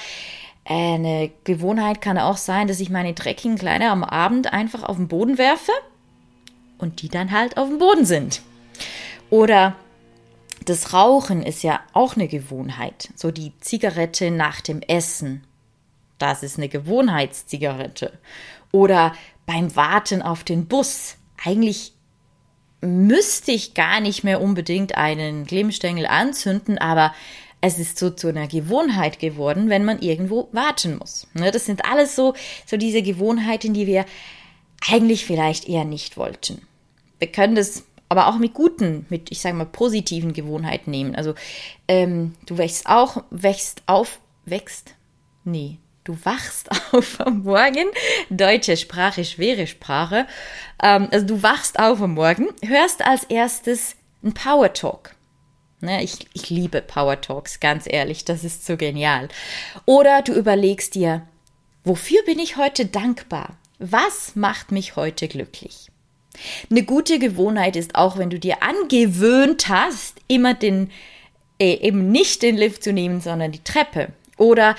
eine 0.65 1.31
Gewohnheit 1.45 1.99
kann 1.99 2.19
auch 2.19 2.37
sein, 2.37 2.67
dass 2.67 2.79
ich 2.79 2.91
meine 2.91 3.13
dreckigen 3.13 3.57
Kleider 3.57 3.89
am 3.89 4.03
Abend 4.03 4.53
einfach 4.53 4.83
auf 4.83 4.97
den 4.97 5.07
Boden 5.07 5.39
werfe 5.39 5.71
und 6.77 7.01
die 7.01 7.09
dann 7.09 7.31
halt 7.31 7.57
auf 7.57 7.69
dem 7.69 7.79
Boden 7.79 8.05
sind. 8.05 8.43
Oder 9.31 9.75
das 10.65 10.93
Rauchen 10.93 11.43
ist 11.43 11.63
ja 11.63 11.79
auch 11.93 12.15
eine 12.15 12.27
Gewohnheit. 12.27 13.09
So 13.15 13.31
die 13.31 13.53
Zigarette 13.59 14.31
nach 14.31 14.61
dem 14.61 14.81
Essen. 14.81 15.43
Das 16.17 16.43
ist 16.43 16.57
eine 16.57 16.69
Gewohnheitszigarette. 16.69 18.13
Oder 18.71 19.13
beim 19.45 19.75
Warten 19.75 20.21
auf 20.21 20.43
den 20.43 20.67
Bus. 20.67 21.17
Eigentlich 21.43 21.93
müsste 22.81 23.51
ich 23.51 23.73
gar 23.73 23.99
nicht 23.99 24.23
mehr 24.23 24.41
unbedingt 24.41 24.97
einen 24.97 25.45
Glimmstängel 25.45 26.05
anzünden, 26.05 26.77
aber 26.77 27.13
es 27.61 27.79
ist 27.79 27.97
so 27.97 28.09
zu 28.09 28.27
einer 28.27 28.47
Gewohnheit 28.47 29.19
geworden, 29.19 29.69
wenn 29.69 29.85
man 29.85 29.99
irgendwo 29.99 30.49
warten 30.51 30.97
muss. 30.97 31.27
Ne, 31.33 31.49
das 31.51 31.65
sind 31.65 31.85
alles 31.85 32.15
so, 32.15 32.33
so 32.65 32.75
diese 32.75 33.01
Gewohnheiten, 33.01 33.73
die 33.73 33.87
wir 33.87 34.05
eigentlich 34.89 35.25
vielleicht 35.25 35.69
eher 35.69 35.85
nicht 35.85 36.17
wollten. 36.17 36.67
Wir 37.19 37.31
können 37.31 37.55
das 37.55 37.85
aber 38.13 38.27
auch 38.27 38.37
mit 38.37 38.53
guten, 38.53 39.07
mit, 39.09 39.31
ich 39.31 39.41
sage 39.41 39.55
mal, 39.55 39.65
positiven 39.65 40.33
Gewohnheiten 40.33 40.91
nehmen. 40.91 41.15
Also 41.15 41.33
ähm, 41.87 42.35
du 42.45 42.59
wächst 42.59 42.85
auch, 42.85 43.23
wächst 43.31 43.81
auf, 43.87 44.19
wächst, 44.45 44.93
nee, 45.43 45.79
du 46.03 46.15
wachst 46.23 46.69
auf 46.93 47.19
am 47.19 47.41
Morgen, 47.41 47.87
deutsche 48.29 48.77
Sprache, 48.77 49.25
schwere 49.25 49.65
Sprache, 49.65 50.27
ähm, 50.83 51.07
also 51.11 51.25
du 51.25 51.41
wachst 51.41 51.79
auf 51.79 52.03
am 52.03 52.13
Morgen, 52.13 52.49
hörst 52.63 53.03
als 53.03 53.23
erstes 53.23 53.95
ein 54.23 54.35
Power 54.35 54.71
Talk. 54.73 55.15
Ne, 55.81 56.03
ich, 56.03 56.27
ich 56.33 56.51
liebe 56.51 56.83
Power 56.83 57.19
Talks, 57.19 57.59
ganz 57.59 57.85
ehrlich, 57.89 58.25
das 58.25 58.43
ist 58.43 58.63
so 58.67 58.77
genial. 58.77 59.27
Oder 59.85 60.21
du 60.21 60.33
überlegst 60.33 60.93
dir, 60.93 61.27
wofür 61.83 62.21
bin 62.27 62.37
ich 62.37 62.57
heute 62.57 62.85
dankbar? 62.85 63.57
Was 63.79 64.35
macht 64.35 64.71
mich 64.71 64.97
heute 64.97 65.27
glücklich? 65.27 65.89
Eine 66.69 66.83
gute 66.83 67.19
Gewohnheit 67.19 67.75
ist 67.75 67.95
auch, 67.95 68.17
wenn 68.17 68.29
du 68.29 68.39
dir 68.39 68.63
angewöhnt 68.63 69.69
hast, 69.69 70.19
immer 70.27 70.53
den, 70.53 70.91
äh, 71.59 71.73
eben 71.75 72.11
nicht 72.11 72.41
den 72.41 72.57
Lift 72.57 72.83
zu 72.83 72.93
nehmen, 72.93 73.21
sondern 73.21 73.51
die 73.51 73.63
Treppe. 73.63 74.09
Oder 74.37 74.75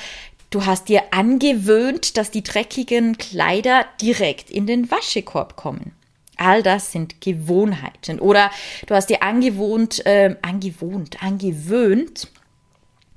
du 0.51 0.67
hast 0.67 0.89
dir 0.89 1.03
angewöhnt, 1.13 2.17
dass 2.17 2.31
die 2.31 2.43
dreckigen 2.43 3.19
Kleider 3.19 3.87
direkt 4.01 4.51
in 4.51 4.67
den 4.67 4.91
Waschekorb 4.91 5.57
kommen. 5.57 5.93
All 6.37 6.63
das 6.63 6.91
sind 6.91 7.21
Gewohnheiten. 7.21 8.19
Oder 8.19 8.51
du 8.87 8.95
hast 8.95 9.09
dir 9.09 9.23
angewohnt, 9.23 10.05
äh, 10.05 10.37
angewohnt, 10.43 11.23
angewöhnt, 11.23 12.29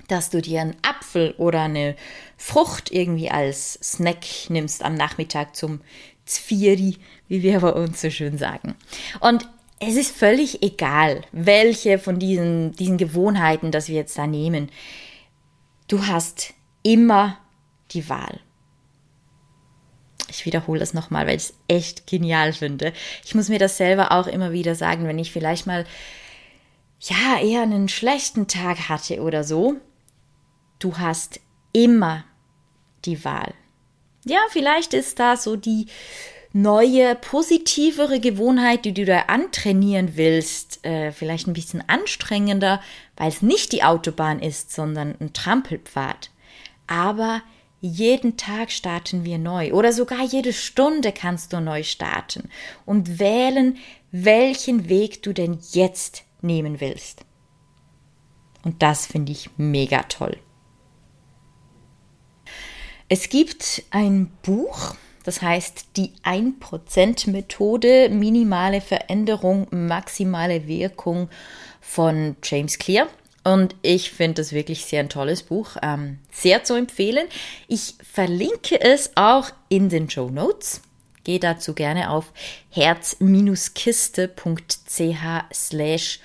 dass 0.06 0.30
du 0.30 0.40
dir 0.40 0.60
einen 0.60 0.76
Apfel 0.82 1.34
oder 1.36 1.62
eine 1.62 1.96
Frucht 2.36 2.90
irgendwie 2.90 3.30
als 3.30 3.74
Snack 3.82 4.24
nimmst 4.48 4.82
am 4.82 4.94
Nachmittag 4.94 5.54
zum 5.54 5.80
Zvieri, 6.24 6.96
wie 7.28 7.42
wir 7.42 7.60
bei 7.60 7.72
uns 7.72 8.00
so 8.00 8.10
schön 8.10 8.38
sagen. 8.38 8.74
Und 9.20 9.48
es 9.80 9.96
ist 9.96 10.16
völlig 10.16 10.62
egal, 10.62 11.22
welche 11.30 11.98
von 11.98 12.18
diesen, 12.18 12.72
diesen 12.72 12.98
Gewohnheiten, 12.98 13.70
das 13.70 13.88
wir 13.88 13.94
jetzt 13.94 14.18
da 14.18 14.26
nehmen. 14.26 14.70
Du 15.86 16.06
hast 16.06 16.54
immer 16.82 17.38
die 17.92 18.08
Wahl. 18.08 18.40
Ich 20.30 20.44
wiederhole 20.44 20.80
das 20.80 20.94
nochmal, 20.94 21.26
weil 21.26 21.36
ich 21.36 21.44
es 21.44 21.54
echt 21.68 22.06
genial 22.06 22.52
finde. 22.52 22.92
Ich 23.24 23.34
muss 23.34 23.48
mir 23.48 23.58
das 23.58 23.76
selber 23.76 24.12
auch 24.12 24.26
immer 24.26 24.52
wieder 24.52 24.74
sagen, 24.74 25.06
wenn 25.06 25.18
ich 25.18 25.32
vielleicht 25.32 25.66
mal, 25.66 25.86
ja, 27.00 27.40
eher 27.40 27.62
einen 27.62 27.88
schlechten 27.88 28.48
Tag 28.48 28.88
hatte 28.88 29.22
oder 29.22 29.44
so. 29.44 29.76
Du 30.78 30.98
hast 30.98 31.40
immer 31.72 32.24
die 33.04 33.24
Wahl. 33.24 33.54
Ja, 34.24 34.40
vielleicht 34.50 34.92
ist 34.92 35.18
da 35.18 35.36
so 35.36 35.56
die 35.56 35.86
neue, 36.62 37.14
positivere 37.14 38.18
Gewohnheit, 38.18 38.84
die 38.84 38.92
du 38.92 39.04
da 39.04 39.22
antrainieren 39.22 40.16
willst, 40.16 40.84
äh, 40.84 41.12
vielleicht 41.12 41.46
ein 41.46 41.52
bisschen 41.52 41.84
anstrengender, 41.88 42.80
weil 43.16 43.28
es 43.28 43.42
nicht 43.42 43.70
die 43.72 43.84
Autobahn 43.84 44.40
ist, 44.40 44.72
sondern 44.72 45.14
ein 45.20 45.32
Trampelpfad. 45.32 46.30
Aber 46.88 47.42
jeden 47.80 48.36
Tag 48.36 48.72
starten 48.72 49.24
wir 49.24 49.38
neu 49.38 49.72
oder 49.72 49.92
sogar 49.92 50.24
jede 50.24 50.52
Stunde 50.52 51.12
kannst 51.12 51.52
du 51.52 51.60
neu 51.60 51.84
starten 51.84 52.50
und 52.84 53.20
wählen, 53.20 53.76
welchen 54.10 54.88
Weg 54.88 55.22
du 55.22 55.32
denn 55.32 55.60
jetzt 55.70 56.24
nehmen 56.40 56.80
willst. 56.80 57.24
Und 58.64 58.82
das 58.82 59.06
finde 59.06 59.30
ich 59.30 59.50
mega 59.58 60.02
toll. 60.04 60.36
Es 63.08 63.28
gibt 63.28 63.84
ein 63.90 64.26
Buch, 64.42 64.96
das 65.28 65.42
heißt 65.42 65.88
die 65.98 66.12
1% 66.24 67.28
Methode, 67.28 68.08
minimale 68.08 68.80
Veränderung, 68.80 69.66
maximale 69.70 70.66
Wirkung 70.66 71.28
von 71.82 72.36
James 72.42 72.78
Clear. 72.78 73.08
Und 73.44 73.76
ich 73.82 74.10
finde 74.10 74.40
es 74.40 74.54
wirklich 74.54 74.86
sehr 74.86 75.00
ein 75.00 75.10
tolles 75.10 75.42
Buch, 75.42 75.76
ähm, 75.82 76.18
sehr 76.32 76.64
zu 76.64 76.72
empfehlen. 76.76 77.28
Ich 77.66 77.96
verlinke 78.10 78.80
es 78.80 79.10
auch 79.16 79.50
in 79.68 79.90
den 79.90 80.08
Show 80.08 80.30
Notes. 80.30 80.80
Geh 81.24 81.38
dazu 81.38 81.74
gerne 81.74 82.08
auf 82.08 82.32
herz-kiste.ch 82.70 84.32
slash 85.52 86.20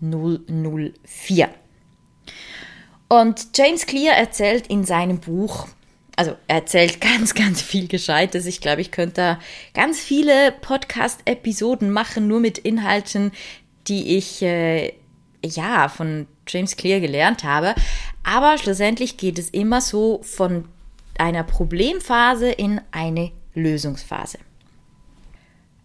004. 0.00 1.48
Und 3.08 3.48
James 3.56 3.86
Clear 3.86 4.14
erzählt 4.14 4.68
in 4.68 4.84
seinem 4.84 5.18
Buch, 5.18 5.66
also 6.16 6.36
er 6.46 6.56
erzählt 6.56 7.00
ganz, 7.00 7.34
ganz 7.34 7.62
viel 7.62 7.88
Gescheites. 7.88 8.46
Ich 8.46 8.60
glaube, 8.60 8.80
ich 8.80 8.90
könnte 8.90 9.14
da 9.14 9.38
ganz 9.74 10.00
viele 10.00 10.52
Podcast-Episoden 10.52 11.90
machen, 11.90 12.28
nur 12.28 12.40
mit 12.40 12.58
Inhalten, 12.58 13.32
die 13.88 14.16
ich 14.16 14.42
äh, 14.42 14.92
ja 15.44 15.88
von 15.88 16.26
James 16.46 16.76
Clear 16.76 17.00
gelernt 17.00 17.44
habe. 17.44 17.74
Aber 18.22 18.58
schlussendlich 18.58 19.16
geht 19.16 19.38
es 19.38 19.50
immer 19.50 19.80
so 19.80 20.20
von 20.22 20.66
einer 21.18 21.44
Problemphase 21.44 22.50
in 22.50 22.80
eine 22.90 23.30
Lösungsphase. 23.54 24.38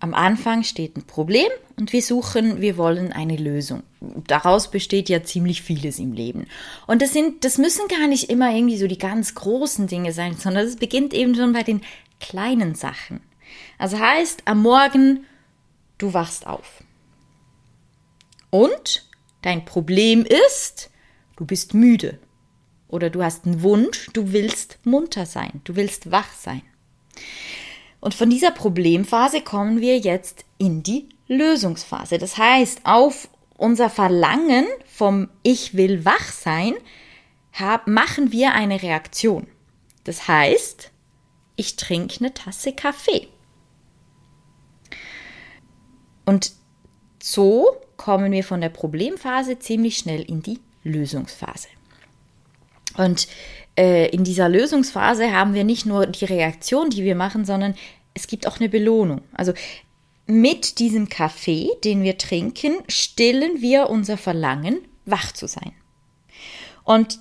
Am 0.01 0.13
Anfang 0.13 0.63
steht 0.63 0.95
ein 0.95 1.03
Problem 1.03 1.49
und 1.75 1.91
wir 1.91 2.01
suchen, 2.01 2.61
wir 2.61 2.77
wollen 2.77 3.11
eine 3.11 3.35
Lösung. 3.35 3.83
Daraus 4.27 4.71
besteht 4.71 5.09
ja 5.09 5.23
ziemlich 5.23 5.61
vieles 5.61 5.99
im 5.99 6.13
Leben. 6.13 6.47
Und 6.87 7.01
das 7.01 7.11
sind, 7.11 7.43
das 7.43 7.57
müssen 7.57 7.87
gar 7.89 8.07
nicht 8.07 8.29
immer 8.29 8.53
irgendwie 8.53 8.77
so 8.77 8.87
die 8.87 8.97
ganz 8.97 9.35
großen 9.35 9.87
Dinge 9.87 10.13
sein, 10.13 10.37
sondern 10.37 10.65
es 10.65 10.77
beginnt 10.77 11.13
eben 11.13 11.35
schon 11.35 11.51
bei 11.51 11.63
den 11.63 11.81
kleinen 12.21 12.75
Sachen. 12.75 13.19
Also 13.77 13.99
heißt, 13.99 14.43
am 14.45 14.61
Morgen, 14.61 15.25
du 15.97 16.13
wachst 16.13 16.47
auf. 16.47 16.81
Und 18.51 19.05
dein 19.41 19.65
Problem 19.65 20.25
ist, 20.25 20.89
du 21.35 21.45
bist 21.45 21.73
müde. 21.73 22.19
Oder 22.87 23.09
du 23.09 23.21
hast 23.21 23.45
einen 23.45 23.61
Wunsch, 23.61 24.09
du 24.13 24.31
willst 24.31 24.79
munter 24.83 25.25
sein, 25.25 25.61
du 25.65 25.75
willst 25.75 26.09
wach 26.09 26.31
sein. 26.33 26.61
Und 27.99 28.13
von 28.13 28.29
dieser 28.29 28.51
Problemphase 28.51 29.41
kommen 29.41 29.81
wir 29.81 29.97
jetzt 29.97 30.45
in 30.57 30.83
die 30.83 31.09
Lösungsphase. 31.27 32.17
Das 32.17 32.37
heißt, 32.37 32.81
auf 32.85 33.29
unser 33.57 33.89
Verlangen 33.89 34.65
vom 34.85 35.29
Ich 35.43 35.75
will 35.75 36.05
wach 36.05 36.31
sein, 36.31 36.75
machen 37.85 38.31
wir 38.31 38.53
eine 38.53 38.81
Reaktion. 38.81 39.47
Das 40.05 40.27
heißt, 40.27 40.91
ich 41.57 41.75
trinke 41.75 42.21
eine 42.21 42.33
Tasse 42.33 42.71
Kaffee. 42.71 43.27
Und 46.25 46.53
so 47.21 47.75
kommen 47.97 48.31
wir 48.31 48.45
von 48.45 48.61
der 48.61 48.69
Problemphase 48.69 49.59
ziemlich 49.59 49.97
schnell 49.97 50.21
in 50.21 50.41
die 50.41 50.59
Lösungsphase. 50.83 51.67
Und 52.97 53.27
äh, 53.77 54.09
in 54.09 54.23
dieser 54.23 54.49
Lösungsphase 54.49 55.31
haben 55.31 55.53
wir 55.53 55.63
nicht 55.63 55.85
nur 55.85 56.05
die 56.07 56.25
Reaktion, 56.25 56.89
die 56.89 57.03
wir 57.03 57.15
machen, 57.15 57.45
sondern 57.45 57.75
es 58.13 58.27
gibt 58.27 58.47
auch 58.47 58.59
eine 58.59 58.69
Belohnung. 58.69 59.21
Also 59.33 59.53
mit 60.25 60.79
diesem 60.79 61.09
Kaffee, 61.09 61.71
den 61.83 62.03
wir 62.03 62.17
trinken, 62.17 62.75
stillen 62.87 63.61
wir 63.61 63.89
unser 63.89 64.17
Verlangen, 64.17 64.79
wach 65.05 65.31
zu 65.31 65.47
sein. 65.47 65.71
Und 66.83 67.19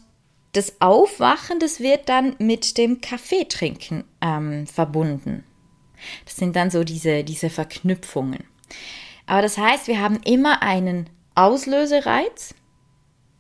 das 0.52 0.80
Aufwachen, 0.80 1.60
das 1.60 1.80
wird 1.80 2.08
dann 2.08 2.34
mit 2.38 2.78
dem 2.78 3.00
Kaffeetrinken 3.00 4.04
ähm, 4.20 4.66
verbunden. 4.66 5.44
Das 6.24 6.36
sind 6.36 6.56
dann 6.56 6.70
so 6.70 6.84
diese, 6.84 7.24
diese 7.24 7.50
Verknüpfungen. 7.50 8.44
Aber 9.26 9.42
das 9.42 9.58
heißt, 9.58 9.88
wir 9.88 10.00
haben 10.00 10.20
immer 10.24 10.62
einen 10.62 11.10
Auslösereiz. 11.34 12.54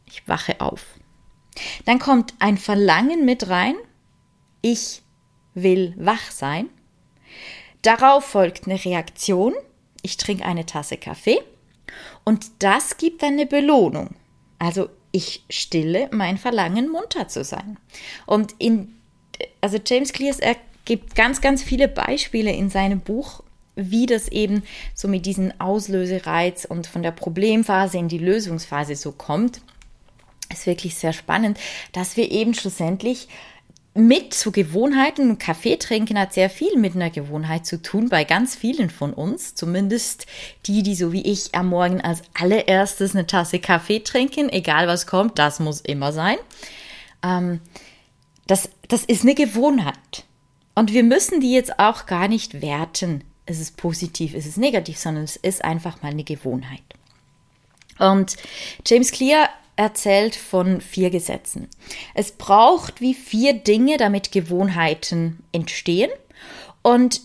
Ich 0.06 0.26
wache 0.28 0.60
auf. 0.60 0.97
Dann 1.84 1.98
kommt 1.98 2.34
ein 2.38 2.58
Verlangen 2.58 3.24
mit 3.24 3.48
rein. 3.48 3.74
Ich 4.62 5.02
will 5.54 5.94
wach 5.96 6.30
sein. 6.30 6.68
Darauf 7.82 8.24
folgt 8.24 8.66
eine 8.66 8.82
Reaktion. 8.84 9.54
Ich 10.02 10.16
trinke 10.16 10.44
eine 10.44 10.66
Tasse 10.66 10.96
Kaffee. 10.96 11.38
Und 12.24 12.46
das 12.58 12.96
gibt 12.96 13.22
dann 13.22 13.34
eine 13.34 13.46
Belohnung. 13.46 14.14
Also 14.58 14.88
ich 15.12 15.44
stille 15.48 16.08
mein 16.12 16.38
Verlangen, 16.38 16.90
munter 16.90 17.28
zu 17.28 17.44
sein. 17.44 17.78
Und 18.26 18.54
in, 18.58 18.94
also 19.60 19.78
James 19.84 20.12
Clears, 20.12 20.38
er 20.38 20.56
gibt 20.84 21.14
ganz, 21.14 21.40
ganz 21.40 21.62
viele 21.62 21.88
Beispiele 21.88 22.52
in 22.52 22.70
seinem 22.70 23.00
Buch, 23.00 23.42
wie 23.76 24.06
das 24.06 24.28
eben 24.28 24.62
so 24.94 25.06
mit 25.06 25.24
diesem 25.24 25.52
Auslösereiz 25.60 26.64
und 26.64 26.86
von 26.86 27.02
der 27.02 27.12
Problemphase 27.12 27.98
in 27.98 28.08
die 28.08 28.18
Lösungsphase 28.18 28.96
so 28.96 29.12
kommt 29.12 29.60
ist 30.60 30.66
wirklich 30.66 30.94
sehr 30.96 31.12
spannend, 31.12 31.58
dass 31.92 32.16
wir 32.16 32.30
eben 32.30 32.54
schlussendlich 32.54 33.28
mit 33.94 34.32
zu 34.32 34.52
Gewohnheiten. 34.52 35.38
Kaffee 35.38 35.76
trinken 35.76 36.18
hat 36.18 36.32
sehr 36.32 36.48
viel 36.48 36.76
mit 36.76 36.94
einer 36.94 37.10
Gewohnheit 37.10 37.66
zu 37.66 37.82
tun, 37.82 38.08
bei 38.08 38.24
ganz 38.24 38.54
vielen 38.54 38.90
von 38.90 39.12
uns. 39.12 39.54
Zumindest 39.54 40.26
die, 40.66 40.82
die 40.82 40.94
so 40.94 41.12
wie 41.12 41.22
ich 41.22 41.54
am 41.54 41.68
Morgen 41.68 42.00
als 42.00 42.22
allererstes 42.38 43.14
eine 43.14 43.26
Tasse 43.26 43.58
Kaffee 43.58 44.00
trinken, 44.00 44.48
egal 44.50 44.86
was 44.86 45.06
kommt, 45.06 45.38
das 45.38 45.58
muss 45.58 45.80
immer 45.80 46.12
sein. 46.12 46.36
Ähm, 47.22 47.60
das, 48.46 48.70
das 48.86 49.04
ist 49.04 49.22
eine 49.22 49.34
Gewohnheit. 49.34 50.24
Und 50.74 50.92
wir 50.92 51.02
müssen 51.02 51.40
die 51.40 51.52
jetzt 51.52 51.80
auch 51.80 52.06
gar 52.06 52.28
nicht 52.28 52.62
werten. 52.62 53.24
Es 53.46 53.58
ist 53.58 53.76
positiv, 53.76 54.34
es 54.34 54.46
ist 54.46 54.58
negativ, 54.58 54.96
sondern 54.98 55.24
es 55.24 55.34
ist 55.34 55.64
einfach 55.64 56.02
mal 56.02 56.12
eine 56.12 56.24
Gewohnheit. 56.24 56.82
Und 57.98 58.36
James 58.86 59.10
Clear 59.10 59.48
erzählt 59.78 60.34
von 60.34 60.80
vier 60.80 61.08
Gesetzen. 61.08 61.68
Es 62.14 62.32
braucht 62.32 63.00
wie 63.00 63.14
vier 63.14 63.54
Dinge, 63.54 63.96
damit 63.96 64.32
Gewohnheiten 64.32 65.38
entstehen. 65.52 66.10
Und 66.82 67.20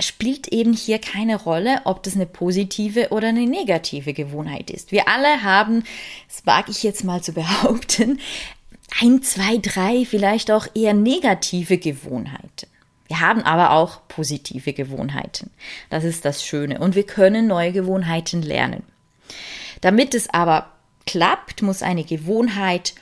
spielt 0.00 0.48
eben 0.48 0.72
hier 0.72 0.98
keine 1.00 1.36
Rolle, 1.36 1.80
ob 1.84 2.02
das 2.02 2.14
eine 2.14 2.26
positive 2.26 3.08
oder 3.10 3.28
eine 3.28 3.46
negative 3.46 4.12
Gewohnheit 4.12 4.70
ist. 4.70 4.92
Wir 4.92 5.08
alle 5.08 5.42
haben, 5.42 5.82
das 6.28 6.46
wage 6.46 6.70
ich 6.70 6.82
jetzt 6.82 7.04
mal 7.04 7.22
zu 7.22 7.32
behaupten, 7.34 8.20
ein, 9.00 9.22
zwei, 9.22 9.58
drei, 9.58 10.04
vielleicht 10.04 10.50
auch 10.50 10.66
eher 10.74 10.94
negative 10.94 11.78
Gewohnheiten. 11.78 12.68
Wir 13.06 13.20
haben 13.20 13.42
aber 13.42 13.72
auch 13.72 14.00
positive 14.08 14.72
Gewohnheiten. 14.72 15.50
Das 15.88 16.04
ist 16.04 16.24
das 16.24 16.44
Schöne. 16.44 16.78
Und 16.78 16.94
wir 16.94 17.04
können 17.04 17.46
neue 17.46 17.72
Gewohnheiten 17.72 18.42
lernen. 18.42 18.82
Damit 19.80 20.14
es 20.14 20.28
aber 20.30 20.72
klappt, 21.08 21.62
muss 21.62 21.82
eine 21.82 22.04
Gewohnheit 22.04 22.94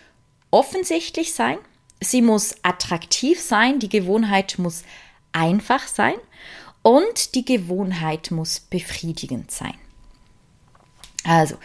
offensichtlich 0.53 1.35
sein. 1.35 1.59
Sie 2.01 2.23
muss 2.23 2.55
attraktiv 2.63 3.41
sein. 3.41 3.81
Die 3.81 3.89
Gewohnheit 3.89 4.61
muss 4.61 4.85
einfach 5.33 5.89
sein. 5.89 6.15
Und 6.83 7.35
die 7.35 7.45
Gewohnheit 7.45 8.31
muss 8.31 8.61
befriedigend 8.61 9.51
sein. 9.51 9.75
Also, 11.25 11.57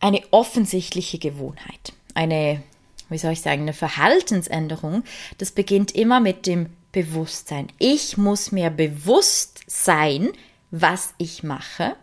eine 0.00 0.22
offensichtliche 0.32 1.20
Gewohnheit. 1.20 1.92
Eine, 2.14 2.64
wie 3.08 3.18
soll 3.18 3.32
ich 3.32 3.40
sagen, 3.40 3.62
eine 3.62 3.72
Verhaltensänderung. 3.72 5.04
Das 5.38 5.52
beginnt 5.52 5.92
immer 5.92 6.18
mit 6.18 6.48
dem 6.48 6.70
Bewusstsein. 6.90 7.68
Ich 7.78 8.16
muss 8.16 8.50
mir 8.50 8.70
bewusst 8.70 9.60
sein, 9.68 10.30
was 10.72 11.14
ich 11.18 11.44
mache. 11.44 11.94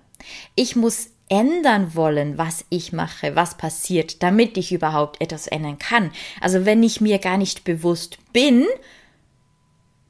Ich 0.55 0.77
muss 0.77 1.09
ändern 1.29 1.95
wollen, 1.95 2.37
was 2.37 2.65
ich 2.69 2.93
mache, 2.93 3.35
was 3.35 3.57
passiert, 3.57 4.23
damit 4.23 4.57
ich 4.57 4.71
überhaupt 4.71 5.21
etwas 5.21 5.47
ändern 5.47 5.77
kann. 5.77 6.11
Also 6.41 6.65
wenn 6.65 6.83
ich 6.83 7.01
mir 7.01 7.19
gar 7.19 7.37
nicht 7.37 7.63
bewusst 7.63 8.17
bin, 8.31 8.65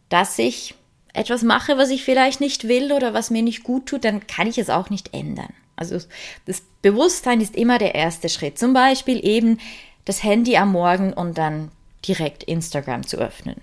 dass 0.10 0.38
ich 0.38 0.76
etwas 1.14 1.42
mache, 1.42 1.78
was 1.78 1.90
ich 1.90 2.04
vielleicht 2.04 2.40
nicht 2.40 2.68
will 2.68 2.92
oder 2.92 3.14
was 3.14 3.32
mir 3.32 3.42
nicht 3.42 3.64
gut 3.64 3.88
tut, 3.88 4.06
dann 4.06 4.28
kann 4.28 4.48
ich 4.48 4.58
es 4.58 4.70
auch 4.70 4.90
nicht 4.90 5.14
ändern. 5.14 5.54
Also 5.76 6.00
das 6.46 6.64
Bewusstsein 6.82 7.42
ist 7.42 7.56
immer 7.56 7.78
der 7.78 7.96
erste 7.96 8.30
Schritt. 8.30 8.60
Zum 8.60 8.74
Beispiel 8.74 9.26
eben 9.26 9.60
das 10.06 10.24
Handy 10.24 10.58
am 10.58 10.72
Morgen 10.72 11.14
und 11.14 11.38
dann 11.38 11.72
direkt 12.08 12.44
Instagram 12.44 13.06
zu 13.06 13.18
öffnen. 13.18 13.62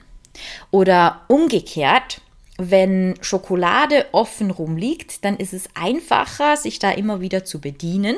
Oder 0.70 1.22
umgekehrt, 1.28 2.20
wenn 2.56 3.14
Schokolade 3.20 4.06
offen 4.12 4.50
rumliegt, 4.50 5.24
dann 5.24 5.36
ist 5.36 5.52
es 5.52 5.68
einfacher, 5.74 6.56
sich 6.56 6.78
da 6.78 6.90
immer 6.90 7.20
wieder 7.20 7.44
zu 7.44 7.60
bedienen. 7.60 8.16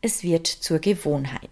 Es 0.00 0.22
wird 0.22 0.46
zur 0.46 0.78
Gewohnheit. 0.78 1.50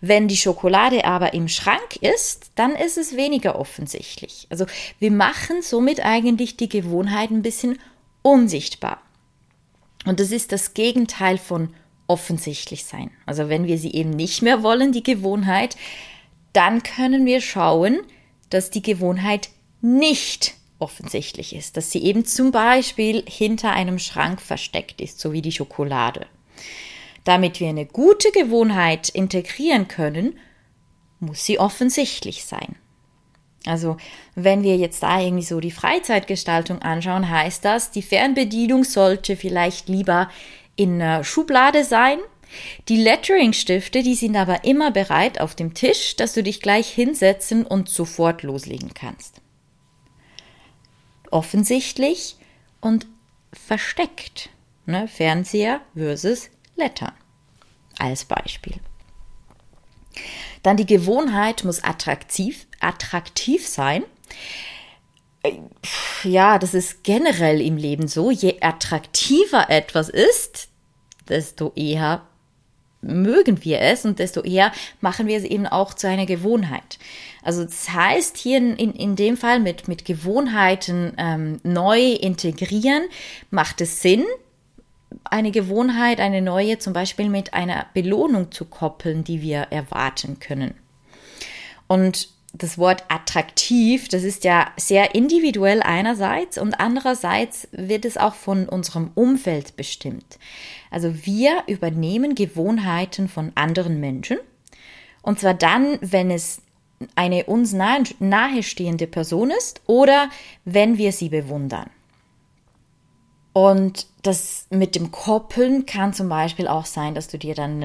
Wenn 0.00 0.28
die 0.28 0.36
Schokolade 0.36 1.04
aber 1.04 1.34
im 1.34 1.48
Schrank 1.48 1.96
ist, 2.00 2.52
dann 2.54 2.74
ist 2.74 2.98
es 2.98 3.16
weniger 3.16 3.58
offensichtlich. 3.58 4.46
Also 4.50 4.66
wir 4.98 5.10
machen 5.10 5.62
somit 5.62 6.04
eigentlich 6.04 6.56
die 6.56 6.68
Gewohnheit 6.68 7.30
ein 7.30 7.42
bisschen 7.42 7.78
unsichtbar. 8.22 9.00
Und 10.06 10.20
das 10.20 10.30
ist 10.32 10.52
das 10.52 10.74
Gegenteil 10.74 11.38
von 11.38 11.74
offensichtlich 12.06 12.84
sein. 12.84 13.10
Also 13.26 13.48
wenn 13.48 13.66
wir 13.66 13.78
sie 13.78 13.92
eben 13.92 14.10
nicht 14.10 14.42
mehr 14.42 14.62
wollen, 14.62 14.92
die 14.92 15.02
Gewohnheit, 15.02 15.76
dann 16.52 16.82
können 16.82 17.26
wir 17.26 17.40
schauen, 17.40 18.00
dass 18.48 18.70
die 18.70 18.82
Gewohnheit 18.82 19.50
nicht 19.80 20.54
offensichtlich 20.80 21.54
ist, 21.54 21.76
dass 21.76 21.90
sie 21.90 22.02
eben 22.02 22.24
zum 22.24 22.50
Beispiel 22.50 23.22
hinter 23.26 23.72
einem 23.72 23.98
Schrank 23.98 24.40
versteckt 24.40 25.00
ist, 25.00 25.20
so 25.20 25.32
wie 25.32 25.42
die 25.42 25.52
Schokolade. 25.52 26.26
Damit 27.24 27.60
wir 27.60 27.68
eine 27.68 27.86
gute 27.86 28.30
Gewohnheit 28.32 29.08
integrieren 29.10 29.88
können, 29.88 30.38
muss 31.20 31.44
sie 31.44 31.58
offensichtlich 31.58 32.44
sein. 32.44 32.76
Also, 33.66 33.98
wenn 34.34 34.62
wir 34.62 34.76
jetzt 34.76 35.02
da 35.02 35.20
irgendwie 35.20 35.44
so 35.44 35.60
die 35.60 35.70
Freizeitgestaltung 35.70 36.80
anschauen, 36.80 37.28
heißt 37.28 37.62
das, 37.62 37.90
die 37.90 38.00
Fernbedienung 38.00 38.84
sollte 38.84 39.36
vielleicht 39.36 39.90
lieber 39.90 40.30
in 40.76 40.94
einer 40.94 41.24
Schublade 41.24 41.84
sein. 41.84 42.18
Die 42.88 42.96
Lettering-Stifte, 42.96 44.02
die 44.02 44.14
sind 44.14 44.34
aber 44.34 44.64
immer 44.64 44.90
bereit 44.90 45.40
auf 45.42 45.54
dem 45.54 45.74
Tisch, 45.74 46.16
dass 46.16 46.32
du 46.32 46.42
dich 46.42 46.62
gleich 46.62 46.88
hinsetzen 46.88 47.66
und 47.66 47.90
sofort 47.90 48.42
loslegen 48.42 48.94
kannst 48.94 49.42
offensichtlich 51.30 52.36
und 52.80 53.06
versteckt. 53.52 54.50
Ne? 54.86 55.08
Fernseher 55.08 55.80
versus 55.94 56.50
Lettern 56.76 57.12
als 57.98 58.24
Beispiel. 58.24 58.76
Dann 60.62 60.76
die 60.76 60.86
Gewohnheit 60.86 61.64
muss 61.64 61.82
attraktiv, 61.82 62.66
attraktiv 62.80 63.66
sein. 63.66 64.04
Ja, 66.22 66.58
das 66.58 66.74
ist 66.74 67.02
generell 67.02 67.60
im 67.60 67.76
Leben 67.76 68.08
so. 68.08 68.30
Je 68.30 68.60
attraktiver 68.60 69.70
etwas 69.70 70.08
ist, 70.08 70.68
desto 71.28 71.72
eher 71.74 72.26
mögen 73.00 73.64
wir 73.64 73.80
es 73.80 74.04
und 74.04 74.18
desto 74.18 74.42
eher 74.42 74.72
machen 75.00 75.26
wir 75.26 75.38
es 75.38 75.44
eben 75.44 75.66
auch 75.66 75.94
zu 75.94 76.08
einer 76.08 76.26
Gewohnheit. 76.26 76.98
Also 77.42 77.64
das 77.64 77.90
heißt 77.90 78.36
hier 78.36 78.58
in, 78.58 78.76
in 78.76 79.16
dem 79.16 79.36
Fall 79.36 79.60
mit, 79.60 79.88
mit 79.88 80.04
Gewohnheiten 80.04 81.12
ähm, 81.16 81.60
neu 81.62 82.12
integrieren, 82.12 83.04
macht 83.50 83.80
es 83.80 84.02
Sinn, 84.02 84.24
eine 85.24 85.50
Gewohnheit, 85.50 86.20
eine 86.20 86.42
neue 86.42 86.78
zum 86.78 86.92
Beispiel 86.92 87.28
mit 87.28 87.54
einer 87.54 87.86
Belohnung 87.94 88.52
zu 88.52 88.64
koppeln, 88.64 89.24
die 89.24 89.42
wir 89.42 89.68
erwarten 89.70 90.38
können. 90.38 90.74
Und 91.86 92.28
das 92.52 92.78
Wort 92.78 93.04
attraktiv, 93.08 94.08
das 94.08 94.24
ist 94.24 94.44
ja 94.44 94.72
sehr 94.76 95.14
individuell 95.14 95.82
einerseits 95.82 96.58
und 96.58 96.80
andererseits 96.80 97.68
wird 97.70 98.04
es 98.04 98.16
auch 98.16 98.34
von 98.34 98.68
unserem 98.68 99.12
Umfeld 99.14 99.76
bestimmt. 99.76 100.38
Also 100.90 101.24
wir 101.24 101.62
übernehmen 101.68 102.34
Gewohnheiten 102.34 103.28
von 103.28 103.52
anderen 103.54 104.00
Menschen 104.00 104.38
und 105.22 105.38
zwar 105.38 105.54
dann, 105.54 105.98
wenn 106.00 106.30
es 106.30 106.62
eine 107.14 107.44
uns 107.44 107.72
nahe, 107.72 108.04
nahestehende 108.18 109.06
Person 109.06 109.50
ist 109.50 109.80
oder 109.86 110.30
wenn 110.64 110.98
wir 110.98 111.12
sie 111.12 111.28
bewundern. 111.28 111.90
Und 113.52 114.06
das 114.22 114.66
mit 114.70 114.94
dem 114.94 115.10
Koppeln 115.10 115.86
kann 115.86 116.12
zum 116.12 116.28
Beispiel 116.28 116.68
auch 116.68 116.86
sein, 116.86 117.14
dass 117.14 117.28
du 117.28 117.38
dir 117.38 117.54
dann 117.54 117.82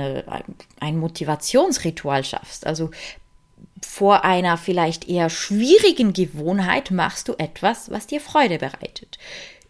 ein 0.80 0.98
Motivationsritual 0.98 2.24
schaffst. 2.24 2.68
Also 2.68 2.92
vor 3.82 4.24
einer 4.24 4.58
vielleicht 4.58 5.08
eher 5.08 5.30
schwierigen 5.30 6.14
Gewohnheit 6.14 6.92
machst 6.92 7.30
du 7.30 7.34
etwas, 7.38 7.90
was 7.90 8.08
dir 8.08 8.22
Freude 8.22 8.60
bereitet. 8.60 9.18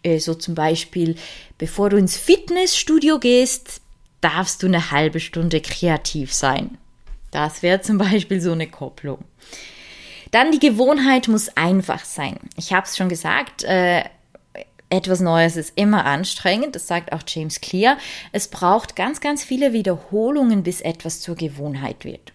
Äh, 0.02 0.18
so 0.18 0.34
zum 0.34 0.54
Beispiel, 0.54 1.16
bevor 1.58 1.90
du 1.90 1.96
ins 1.96 2.16
Fitnessstudio 2.16 3.18
gehst, 3.18 3.80
darfst 4.20 4.62
du 4.62 4.66
eine 4.66 4.90
halbe 4.90 5.20
Stunde 5.20 5.60
kreativ 5.60 6.32
sein. 6.34 6.78
Das 7.30 7.62
wäre 7.62 7.80
zum 7.80 7.98
Beispiel 7.98 8.40
so 8.40 8.52
eine 8.52 8.68
Kopplung. 8.68 9.24
Dann 10.30 10.52
die 10.52 10.58
Gewohnheit 10.58 11.28
muss 11.28 11.56
einfach 11.56 12.04
sein. 12.04 12.38
Ich 12.56 12.72
habe 12.72 12.86
es 12.86 12.96
schon 12.96 13.08
gesagt, 13.08 13.64
äh, 13.64 14.04
etwas 14.88 15.20
Neues 15.20 15.56
ist 15.56 15.72
immer 15.76 16.04
anstrengend, 16.04 16.76
das 16.76 16.86
sagt 16.86 17.12
auch 17.12 17.22
James 17.26 17.60
Clear. 17.60 17.98
Es 18.32 18.48
braucht 18.48 18.94
ganz, 18.94 19.20
ganz 19.20 19.42
viele 19.42 19.72
Wiederholungen, 19.72 20.62
bis 20.62 20.80
etwas 20.80 21.20
zur 21.20 21.34
Gewohnheit 21.34 22.04
wird. 22.04 22.32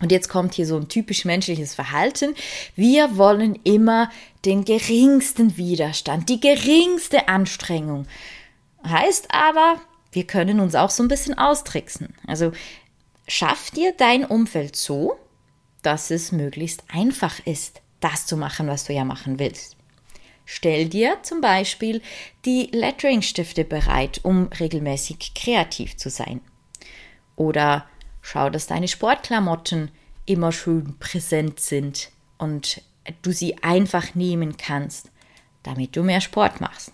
Und 0.00 0.12
jetzt 0.12 0.28
kommt 0.28 0.54
hier 0.54 0.66
so 0.66 0.76
ein 0.76 0.88
typisch 0.88 1.24
menschliches 1.24 1.74
Verhalten. 1.74 2.34
Wir 2.74 3.16
wollen 3.16 3.58
immer 3.64 4.10
den 4.44 4.64
geringsten 4.64 5.56
Widerstand, 5.56 6.28
die 6.28 6.40
geringste 6.40 7.28
Anstrengung. 7.28 8.06
Heißt 8.86 9.28
aber, 9.30 9.80
wir 10.12 10.26
können 10.26 10.60
uns 10.60 10.74
auch 10.74 10.90
so 10.90 11.02
ein 11.02 11.08
bisschen 11.08 11.38
austricksen. 11.38 12.14
Also 12.26 12.52
schaff 13.28 13.70
dir 13.70 13.92
dein 13.96 14.24
Umfeld 14.24 14.76
so, 14.76 15.18
dass 15.82 16.10
es 16.10 16.32
möglichst 16.32 16.84
einfach 16.88 17.38
ist, 17.46 17.80
das 18.00 18.26
zu 18.26 18.36
machen, 18.36 18.66
was 18.66 18.84
du 18.84 18.92
ja 18.92 19.04
machen 19.04 19.38
willst. 19.38 19.76
Stell 20.44 20.88
dir 20.88 21.18
zum 21.22 21.40
Beispiel 21.40 22.02
die 22.44 22.68
Lettering-Stifte 22.72 23.64
bereit, 23.64 24.20
um 24.22 24.48
regelmäßig 24.48 25.34
kreativ 25.34 25.96
zu 25.96 26.08
sein. 26.08 26.40
Oder 27.34 27.86
Schau, 28.28 28.50
dass 28.50 28.66
deine 28.66 28.88
Sportklamotten 28.88 29.92
immer 30.24 30.50
schön 30.50 30.98
präsent 30.98 31.60
sind, 31.60 32.10
und 32.38 32.82
du 33.22 33.30
sie 33.30 33.62
einfach 33.62 34.16
nehmen 34.16 34.56
kannst, 34.56 35.12
damit 35.62 35.94
du 35.94 36.02
mehr 36.02 36.20
Sport 36.20 36.60
machst. 36.60 36.92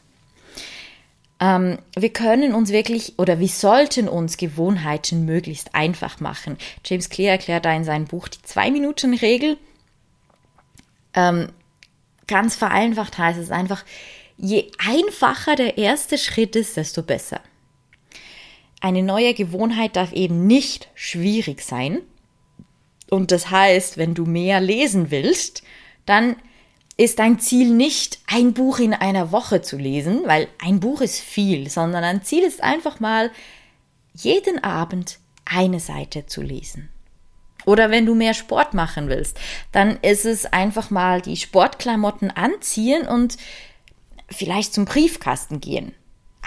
Ähm, 1.43 1.79
wir 1.97 2.13
können 2.13 2.55
uns 2.55 2.71
wirklich 2.71 3.19
oder 3.19 3.41
wir 3.41 3.49
sollten 3.49 4.09
uns 4.09 4.37
Gewohnheiten 4.37 5.25
möglichst 5.25 5.75
einfach 5.75 6.21
machen. 6.21 6.57
James 6.85 7.11
Clear 7.11 7.33
erklärt 7.33 7.65
da 7.65 7.75
in 7.75 7.83
seinem 7.83 8.05
Buch 8.05 8.29
die 8.29 8.41
Zwei-Minuten-Regel. 8.43 9.59
Ähm, 11.15 11.49
ganz 12.29 12.55
vereinfacht 12.55 13.19
heißt 13.19 13.41
es 13.41 13.51
einfach, 13.51 13.85
je 14.37 14.71
einfacher 14.79 15.57
der 15.57 15.79
erste 15.79 16.17
Schritt 16.17 16.55
ist, 16.55 16.77
desto 16.77 17.03
besser. 17.03 17.41
Eine 18.81 19.03
neue 19.03 19.35
Gewohnheit 19.35 19.97
darf 19.97 20.13
eben 20.13 20.47
nicht 20.47 20.91
schwierig 20.95 21.63
sein. 21.63 22.03
Und 23.11 23.33
das 23.33 23.51
heißt, 23.51 23.99
wenn 23.99 24.15
du 24.15 24.27
mehr 24.27 24.61
lesen 24.61 25.11
willst, 25.11 25.65
dann 26.07 26.37
ist 26.97 27.19
dein 27.19 27.39
Ziel 27.39 27.71
nicht, 27.71 28.21
ein 28.27 28.53
Buch 28.53 28.79
in 28.79 28.95
einer 28.95 29.33
Woche 29.33 29.63
zu 29.63 29.77
lesen, 29.77 30.23
weil 30.27 30.49
ein 30.63 30.81
Buch 30.81 31.01
ist 31.01 31.21
viel, 31.21 31.71
sondern 31.71 32.05
ein 32.05 32.23
Ziel 32.23 32.43
ist 32.45 32.63
einfach 32.63 33.01
mal, 33.01 33.31
jeden 34.15 34.63
Abend 34.63 35.19
eine 35.45 35.81
Seite 35.81 36.27
zu 36.27 36.43
lesen. 36.43 36.89
Oder 37.65 37.91
wenn 37.91 38.07
du 38.07 38.15
mehr 38.15 38.35
Sport 38.35 38.75
machen 38.75 39.09
willst, 39.09 39.39
dann 39.71 39.97
ist 40.03 40.25
es 40.25 40.47
einfach 40.47 40.91
mal 40.91 41.23
die 41.23 41.37
Sportklamotten 41.37 42.31
anziehen 42.31 43.07
und 43.07 43.37
vielleicht 44.29 44.75
zum 44.75 44.85
Briefkasten 44.85 45.61
gehen. 45.61 45.95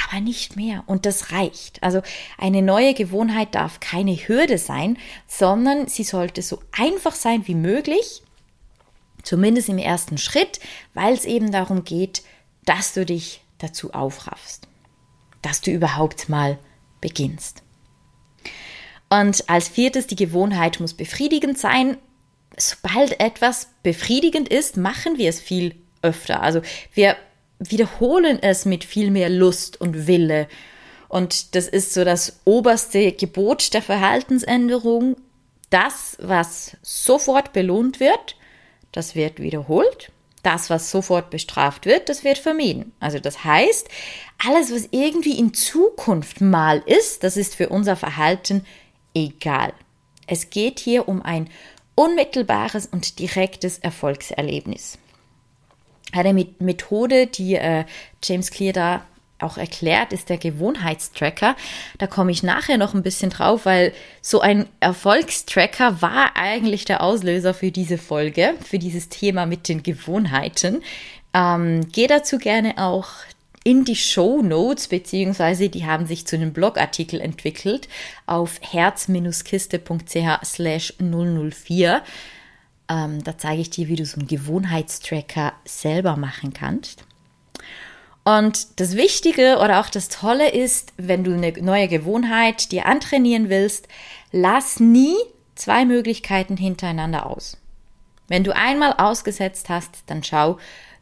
Aber 0.09 0.19
nicht 0.19 0.57
mehr. 0.57 0.83
Und 0.87 1.05
das 1.05 1.31
reicht. 1.31 1.81
Also 1.81 2.01
eine 2.37 2.61
neue 2.61 2.93
Gewohnheit 2.93 3.55
darf 3.55 3.79
keine 3.79 4.15
Hürde 4.15 4.57
sein, 4.57 4.97
sondern 5.25 5.87
sie 5.87 6.03
sollte 6.03 6.41
so 6.41 6.61
einfach 6.73 7.15
sein 7.15 7.47
wie 7.47 7.55
möglich 7.55 8.21
Zumindest 9.25 9.69
im 9.69 9.79
ersten 9.79 10.17
Schritt, 10.17 10.59
weil 10.93 11.13
es 11.13 11.25
eben 11.25 11.51
darum 11.51 11.83
geht, 11.83 12.23
dass 12.63 12.93
du 12.93 13.05
dich 13.05 13.41
dazu 13.57 13.93
aufraffst, 13.93 14.67
dass 15.41 15.61
du 15.61 15.71
überhaupt 15.71 16.29
mal 16.29 16.59
beginnst. 17.01 17.63
Und 19.09 19.49
als 19.49 19.67
viertes, 19.67 20.07
die 20.07 20.15
Gewohnheit 20.15 20.79
muss 20.79 20.93
befriedigend 20.93 21.57
sein. 21.57 21.97
Sobald 22.57 23.19
etwas 23.19 23.69
befriedigend 23.83 24.47
ist, 24.47 24.77
machen 24.77 25.17
wir 25.17 25.29
es 25.29 25.41
viel 25.41 25.75
öfter. 26.01 26.41
Also 26.41 26.61
wir 26.93 27.17
wiederholen 27.59 28.39
es 28.41 28.65
mit 28.65 28.83
viel 28.83 29.09
mehr 29.09 29.29
Lust 29.29 29.81
und 29.81 30.07
Wille. 30.07 30.47
Und 31.07 31.55
das 31.55 31.67
ist 31.67 31.93
so 31.93 32.03
das 32.03 32.41
oberste 32.45 33.11
Gebot 33.11 33.73
der 33.73 33.81
Verhaltensänderung. 33.81 35.17
Das, 35.69 36.17
was 36.19 36.77
sofort 36.81 37.53
belohnt 37.53 37.99
wird, 37.99 38.35
das 38.95 39.15
wird 39.15 39.39
wiederholt. 39.39 40.11
Das, 40.43 40.69
was 40.69 40.91
sofort 40.91 41.31
bestraft 41.31 41.85
wird, 41.85 42.07
das 42.07 42.23
wird 42.23 42.37
vermieden. 42.37 42.91
Also 42.99 43.19
das 43.19 43.43
heißt, 43.43 43.89
alles, 44.45 44.71
was 44.71 44.89
irgendwie 44.91 45.39
in 45.39 45.53
Zukunft 45.53 46.39
mal 46.39 46.83
ist, 46.85 47.23
das 47.23 47.35
ist 47.35 47.55
für 47.55 47.69
unser 47.69 47.95
Verhalten 47.95 48.65
egal. 49.15 49.73
Es 50.27 50.49
geht 50.49 50.79
hier 50.79 51.07
um 51.07 51.21
ein 51.21 51.49
unmittelbares 51.95 52.85
und 52.85 53.19
direktes 53.19 53.79
Erfolgserlebnis. 53.79 54.99
Eine 56.11 56.45
Methode, 56.59 57.27
die 57.27 57.55
äh, 57.55 57.85
James 58.23 58.51
Clear 58.51 58.73
da 58.73 59.05
auch 59.45 59.57
erklärt, 59.57 60.11
ist 60.11 60.29
der 60.29 60.37
Gewohnheitstracker. 60.37 61.55
Da 61.97 62.07
komme 62.07 62.31
ich 62.31 62.43
nachher 62.43 62.77
noch 62.77 62.93
ein 62.93 63.03
bisschen 63.03 63.29
drauf, 63.29 63.65
weil 63.65 63.93
so 64.21 64.41
ein 64.41 64.65
Erfolgstracker 64.79 66.01
war 66.01 66.35
eigentlich 66.35 66.85
der 66.85 67.01
Auslöser 67.01 67.53
für 67.53 67.71
diese 67.71 67.97
Folge, 67.97 68.55
für 68.63 68.79
dieses 68.79 69.09
Thema 69.09 69.45
mit 69.45 69.69
den 69.69 69.83
Gewohnheiten. 69.83 70.81
Ähm, 71.33 71.87
geh 71.91 72.07
dazu 72.07 72.37
gerne 72.37 72.73
auch 72.77 73.09
in 73.65 73.83
die 73.83 73.95
Show 73.95 74.41
Notes, 74.43 74.87
beziehungsweise 74.87 75.69
die 75.69 75.85
haben 75.85 76.05
sich 76.05 76.27
zu 76.27 76.35
einem 76.35 76.53
Blogartikel 76.53 77.19
entwickelt 77.19 77.89
auf 78.27 78.59
herz-kiste.ch 78.61 80.45
slash 80.45 80.93
004. 80.99 82.03
Ähm, 82.87 83.23
da 83.23 83.37
zeige 83.37 83.61
ich 83.61 83.71
dir, 83.71 83.87
wie 83.87 83.95
du 83.95 84.05
so 84.05 84.19
einen 84.19 84.27
Gewohnheitstracker 84.27 85.53
selber 85.65 86.15
machen 86.15 86.53
kannst. 86.53 87.05
Und 88.25 88.79
das 88.79 88.95
Wichtige 88.95 89.59
oder 89.59 89.79
auch 89.79 89.89
das 89.89 90.09
Tolle 90.09 90.49
ist, 90.49 90.93
wenn 90.97 91.23
du 91.23 91.33
eine 91.33 91.53
neue 91.61 91.87
Gewohnheit 91.87 92.71
dir 92.71 92.87
antrainieren 92.87 93.49
willst, 93.49 93.87
lass 94.31 94.79
nie 94.79 95.15
zwei 95.53 95.85
Möglichkeiten 95.85 96.57
hintereinander 96.57 97.27
aus. 97.27 97.57
Wenn 98.27 98.43
du 98.43 98.55
einmal 98.55 98.93
ausgesetzt 98.93 99.69
hast, 99.69 100.03
dann 100.07 100.23
schau, 100.23 100.57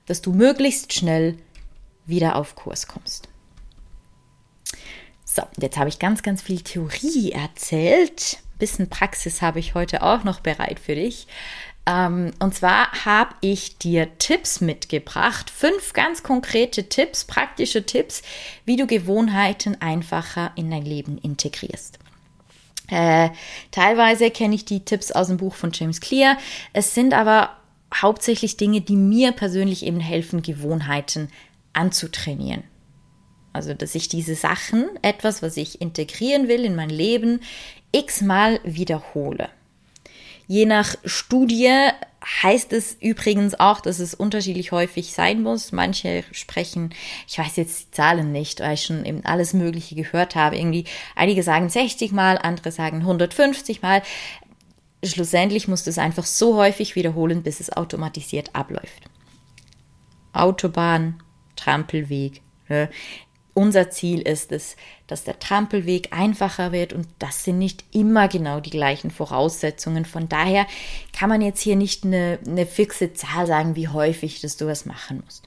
dass 0.05 0.21
du 0.21 0.33
möglichst 0.33 0.91
schnell 0.91 1.37
wieder 2.05 2.35
auf 2.35 2.55
Kurs 2.55 2.87
kommst. 2.87 3.29
So, 5.23 5.43
jetzt 5.57 5.77
habe 5.77 5.87
ich 5.87 5.99
ganz, 5.99 6.23
ganz 6.23 6.41
viel 6.41 6.61
Theorie 6.61 7.31
erzählt. 7.31 8.39
Ein 8.55 8.57
bisschen 8.59 8.89
Praxis 8.89 9.41
habe 9.41 9.59
ich 9.59 9.75
heute 9.75 10.03
auch 10.03 10.25
noch 10.25 10.41
bereit 10.41 10.77
für 10.77 10.95
dich. 10.95 11.27
Ähm, 11.85 12.31
und 12.39 12.55
zwar 12.55 13.05
habe 13.05 13.35
ich 13.41 13.77
dir 13.77 14.17
Tipps 14.17 14.61
mitgebracht, 14.61 15.49
fünf 15.49 15.93
ganz 15.93 16.23
konkrete 16.23 16.87
Tipps, 16.87 17.25
praktische 17.25 17.85
Tipps, 17.85 18.21
wie 18.65 18.77
du 18.77 18.87
Gewohnheiten 18.87 19.81
einfacher 19.81 20.51
in 20.55 20.71
dein 20.71 20.85
Leben 20.85 21.17
integrierst. 21.17 21.99
Äh, 22.89 23.29
teilweise 23.71 24.29
kenne 24.29 24.55
ich 24.55 24.65
die 24.65 24.85
Tipps 24.85 25.11
aus 25.11 25.27
dem 25.27 25.37
Buch 25.37 25.55
von 25.55 25.71
James 25.73 25.99
Clear. 25.99 26.37
Es 26.73 26.93
sind 26.93 27.13
aber 27.13 27.57
hauptsächlich 27.93 28.57
Dinge, 28.57 28.81
die 28.81 28.95
mir 28.95 29.31
persönlich 29.31 29.85
eben 29.85 29.99
helfen, 29.99 30.41
Gewohnheiten 30.41 31.29
anzutrainieren. 31.73 32.63
Also, 33.51 33.73
dass 33.73 33.93
ich 33.93 34.07
diese 34.07 34.35
Sachen, 34.35 34.89
etwas, 35.01 35.41
was 35.43 35.57
ich 35.57 35.79
integrieren 35.79 36.47
will 36.47 36.65
in 36.65 36.75
mein 36.75 36.89
Leben, 36.89 37.41
x-mal 37.91 38.59
wiederhole. 38.63 39.49
Je 40.47 40.65
nach 40.65 40.95
Studie 41.05 41.89
heißt 42.43 42.71
es 42.73 42.93
übrigens 42.99 43.59
auch, 43.59 43.81
dass 43.81 43.99
es 43.99 44.13
unterschiedlich 44.13 44.71
häufig 44.71 45.13
sein 45.13 45.41
muss. 45.41 45.71
Manche 45.71 46.23
sprechen, 46.31 46.93
ich 47.27 47.37
weiß 47.37 47.57
jetzt 47.57 47.87
die 47.87 47.91
Zahlen 47.91 48.31
nicht, 48.31 48.59
weil 48.59 48.75
ich 48.75 48.83
schon 48.83 49.05
eben 49.05 49.25
alles 49.25 49.53
Mögliche 49.53 49.95
gehört 49.95 50.35
habe. 50.35 50.57
Irgendwie, 50.57 50.85
einige 51.15 51.43
sagen 51.43 51.69
60 51.69 52.11
Mal, 52.11 52.37
andere 52.37 52.71
sagen 52.71 52.97
150 52.99 53.81
Mal. 53.81 54.01
Schlussendlich 55.03 55.67
musst 55.67 55.85
du 55.85 55.89
es 55.89 55.97
einfach 55.97 56.25
so 56.25 56.55
häufig 56.55 56.95
wiederholen, 56.95 57.43
bis 57.43 57.59
es 57.59 57.71
automatisiert 57.71 58.55
abläuft. 58.55 59.09
Autobahn, 60.31 61.21
Trampelweg. 61.55 62.41
Ne? 62.69 62.89
Unser 63.55 63.91
Ziel 63.91 64.21
ist 64.21 64.51
es, 64.51 64.75
dass 65.05 65.23
der 65.23 65.37
Trampelweg 65.37 66.11
einfacher 66.11 66.71
wird 66.71 66.91
und 66.91 67.07
das 67.19 67.43
sind 67.43 67.59
nicht 67.59 67.83
immer 67.91 68.27
genau 68.27 68.59
die 68.59 68.71
gleichen 68.71 69.11
Voraussetzungen. 69.11 70.05
Von 70.05 70.27
daher 70.27 70.65
kann 71.11 71.29
man 71.29 71.41
jetzt 71.41 71.61
hier 71.61 71.75
nicht 71.75 72.03
eine, 72.03 72.39
eine 72.47 72.65
fixe 72.65 73.13
Zahl 73.13 73.45
sagen, 73.45 73.75
wie 73.75 73.87
häufig 73.87 74.41
dass 74.41 74.57
du 74.57 74.65
was 74.65 74.85
machen 74.85 75.21
musst. 75.23 75.43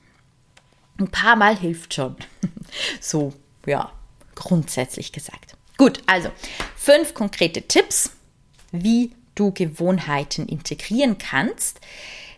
Ein 0.99 1.09
paar 1.09 1.35
Mal 1.35 1.59
hilft 1.59 1.95
schon. 1.95 2.17
so, 3.01 3.33
ja, 3.67 3.91
grundsätzlich 4.37 5.11
gesagt. 5.13 5.57
Gut, 5.77 6.01
also 6.07 6.31
fünf 6.77 7.13
konkrete 7.13 7.63
Tipps, 7.63 8.13
wie 8.71 9.13
du 9.35 9.53
Gewohnheiten 9.53 10.47
integrieren 10.47 11.19
kannst. 11.19 11.81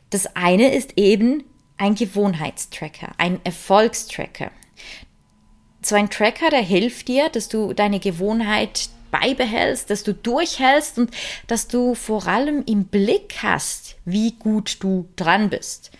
Das 0.08 0.34
eine 0.34 0.74
ist 0.74 0.94
eben 0.96 1.44
ein 1.76 1.94
Gewohnheitstracker, 1.94 3.12
ein 3.18 3.38
Erfolgstracker 3.44 4.50
so 5.82 5.94
ein 5.94 6.10
Tracker, 6.10 6.50
der 6.50 6.62
hilft 6.62 7.08
dir, 7.08 7.28
dass 7.28 7.48
du 7.48 7.72
deine 7.72 8.00
Gewohnheit 8.00 8.90
beibehältst, 9.10 9.90
dass 9.90 10.02
du 10.02 10.12
durchhältst 10.12 10.98
und 10.98 11.10
dass 11.46 11.68
du 11.68 11.94
vor 11.94 12.26
allem 12.26 12.62
im 12.66 12.84
Blick 12.84 13.36
hast, 13.42 13.96
wie 14.04 14.32
gut 14.32 14.78
du 14.80 15.08
dran 15.16 15.50
bist. 15.50 15.90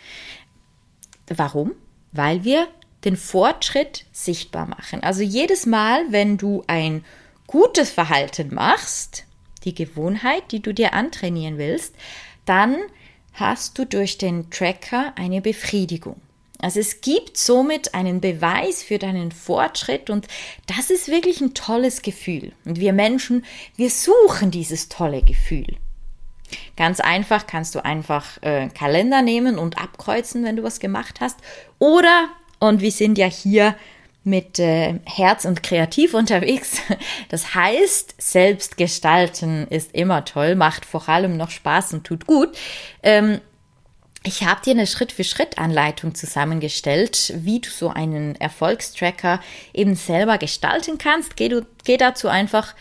Warum? 1.28 1.72
Weil 2.12 2.44
wir 2.44 2.68
den 3.04 3.16
Fortschritt 3.16 4.04
sichtbar 4.12 4.66
machen. 4.66 5.02
Also 5.02 5.22
jedes 5.22 5.66
Mal, 5.66 6.04
wenn 6.10 6.36
du 6.36 6.64
ein 6.66 7.04
gutes 7.46 7.90
Verhalten 7.90 8.52
machst, 8.54 9.24
die 9.64 9.74
Gewohnheit, 9.74 10.50
die 10.50 10.60
du 10.60 10.74
dir 10.74 10.92
antrainieren 10.94 11.58
willst, 11.58 11.94
dann 12.44 12.76
hast 13.34 13.78
du 13.78 13.84
durch 13.84 14.18
den 14.18 14.50
Tracker 14.50 15.12
eine 15.16 15.40
Befriedigung. 15.40 16.20
Also 16.60 16.80
es 16.80 17.00
gibt 17.00 17.36
somit 17.36 17.94
einen 17.94 18.20
Beweis 18.20 18.82
für 18.82 18.98
deinen 18.98 19.30
Fortschritt 19.30 20.10
und 20.10 20.26
das 20.66 20.90
ist 20.90 21.08
wirklich 21.08 21.40
ein 21.40 21.54
tolles 21.54 22.02
Gefühl. 22.02 22.52
Und 22.64 22.80
wir 22.80 22.92
Menschen, 22.92 23.44
wir 23.76 23.90
suchen 23.90 24.50
dieses 24.50 24.88
tolle 24.88 25.22
Gefühl. 25.22 25.76
Ganz 26.76 27.00
einfach 27.00 27.46
kannst 27.46 27.74
du 27.74 27.84
einfach 27.84 28.42
äh, 28.42 28.68
Kalender 28.68 29.22
nehmen 29.22 29.58
und 29.58 29.78
abkreuzen, 29.78 30.44
wenn 30.44 30.56
du 30.56 30.62
was 30.62 30.80
gemacht 30.80 31.20
hast. 31.20 31.36
Oder, 31.78 32.28
und 32.58 32.80
wir 32.80 32.92
sind 32.92 33.18
ja 33.18 33.26
hier 33.26 33.76
mit 34.24 34.58
äh, 34.58 34.98
Herz 35.04 35.44
und 35.44 35.62
kreativ 35.62 36.14
unterwegs. 36.14 36.80
Das 37.28 37.54
heißt, 37.54 38.14
selbst 38.18 38.76
gestalten 38.76 39.66
ist 39.68 39.94
immer 39.94 40.24
toll, 40.24 40.54
macht 40.54 40.84
vor 40.84 41.08
allem 41.08 41.36
noch 41.36 41.50
Spaß 41.50 41.94
und 41.94 42.04
tut 42.04 42.26
gut. 42.26 42.56
Ähm, 43.02 43.40
ich 44.24 44.44
habe 44.44 44.60
dir 44.62 44.72
eine 44.72 44.86
Schritt-für-Schritt-Anleitung 44.86 46.14
zusammengestellt, 46.14 47.32
wie 47.36 47.60
du 47.60 47.70
so 47.70 47.88
einen 47.88 48.34
Erfolgstracker 48.36 49.40
eben 49.72 49.94
selber 49.94 50.38
gestalten 50.38 50.98
kannst. 50.98 51.36
Geh, 51.36 51.48
du, 51.48 51.66
geh 51.84 51.96
dazu 51.96 52.28
einfach 52.28 52.74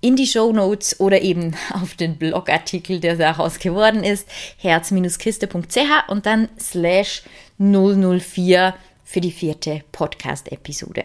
in 0.00 0.16
die 0.16 0.26
Show 0.26 0.52
Notes 0.52 1.00
oder 1.00 1.22
eben 1.22 1.56
auf 1.72 1.94
den 1.94 2.16
Blogartikel, 2.16 3.00
der 3.00 3.16
daraus 3.16 3.58
geworden 3.58 4.04
ist, 4.04 4.28
herz-kiste.ch 4.58 6.08
und 6.08 6.26
dann 6.26 6.48
slash 6.58 7.22
004 7.58 8.74
für 9.04 9.20
die 9.20 9.32
vierte 9.32 9.82
Podcast-Episode. 9.92 11.04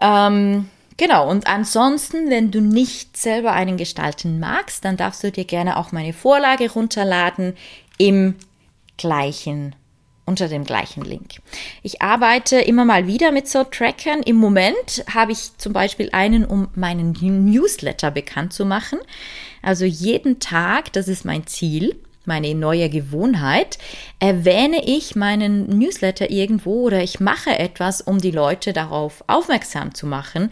Ähm, 0.00 0.68
genau, 0.96 1.28
und 1.28 1.46
ansonsten, 1.46 2.30
wenn 2.30 2.50
du 2.50 2.60
nicht 2.60 3.16
selber 3.16 3.52
einen 3.52 3.76
gestalten 3.76 4.38
magst, 4.38 4.84
dann 4.84 4.96
darfst 4.96 5.24
du 5.24 5.32
dir 5.32 5.44
gerne 5.44 5.78
auch 5.78 5.90
meine 5.90 6.12
Vorlage 6.12 6.70
runterladen 6.70 7.56
im 7.98 8.36
gleichen 8.96 9.74
unter 10.26 10.48
dem 10.48 10.64
gleichen 10.64 11.04
Link. 11.04 11.40
Ich 11.82 12.00
arbeite 12.00 12.56
immer 12.56 12.84
mal 12.84 13.06
wieder 13.06 13.30
mit 13.30 13.48
so 13.48 13.64
Trackern. 13.64 14.22
Im 14.22 14.36
Moment 14.36 15.04
habe 15.12 15.32
ich 15.32 15.56
zum 15.58 15.72
Beispiel 15.72 16.08
einen, 16.12 16.44
um 16.44 16.68
meinen 16.74 17.12
Newsletter 17.12 18.10
bekannt 18.10 18.52
zu 18.52 18.64
machen. 18.64 18.98
Also 19.62 19.84
jeden 19.84 20.40
Tag, 20.40 20.92
das 20.92 21.08
ist 21.08 21.24
mein 21.24 21.46
Ziel, 21.46 21.96
meine 22.24 22.54
neue 22.54 22.88
Gewohnheit, 22.88 23.78
erwähne 24.18 24.82
ich 24.86 25.14
meinen 25.14 25.78
Newsletter 25.78 26.30
irgendwo 26.30 26.84
oder 26.86 27.02
ich 27.02 27.20
mache 27.20 27.58
etwas, 27.58 28.00
um 28.00 28.18
die 28.18 28.30
Leute 28.30 28.72
darauf 28.72 29.24
aufmerksam 29.26 29.94
zu 29.94 30.06
machen, 30.06 30.50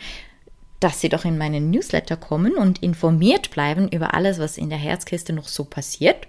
dass 0.80 1.00
sie 1.00 1.08
doch 1.08 1.24
in 1.24 1.38
meinen 1.38 1.70
Newsletter 1.70 2.16
kommen 2.16 2.56
und 2.56 2.82
informiert 2.82 3.50
bleiben 3.50 3.88
über 3.88 4.14
alles, 4.14 4.38
was 4.38 4.58
in 4.58 4.68
der 4.68 4.78
Herzkiste 4.78 5.32
noch 5.32 5.48
so 5.48 5.64
passiert. 5.64 6.26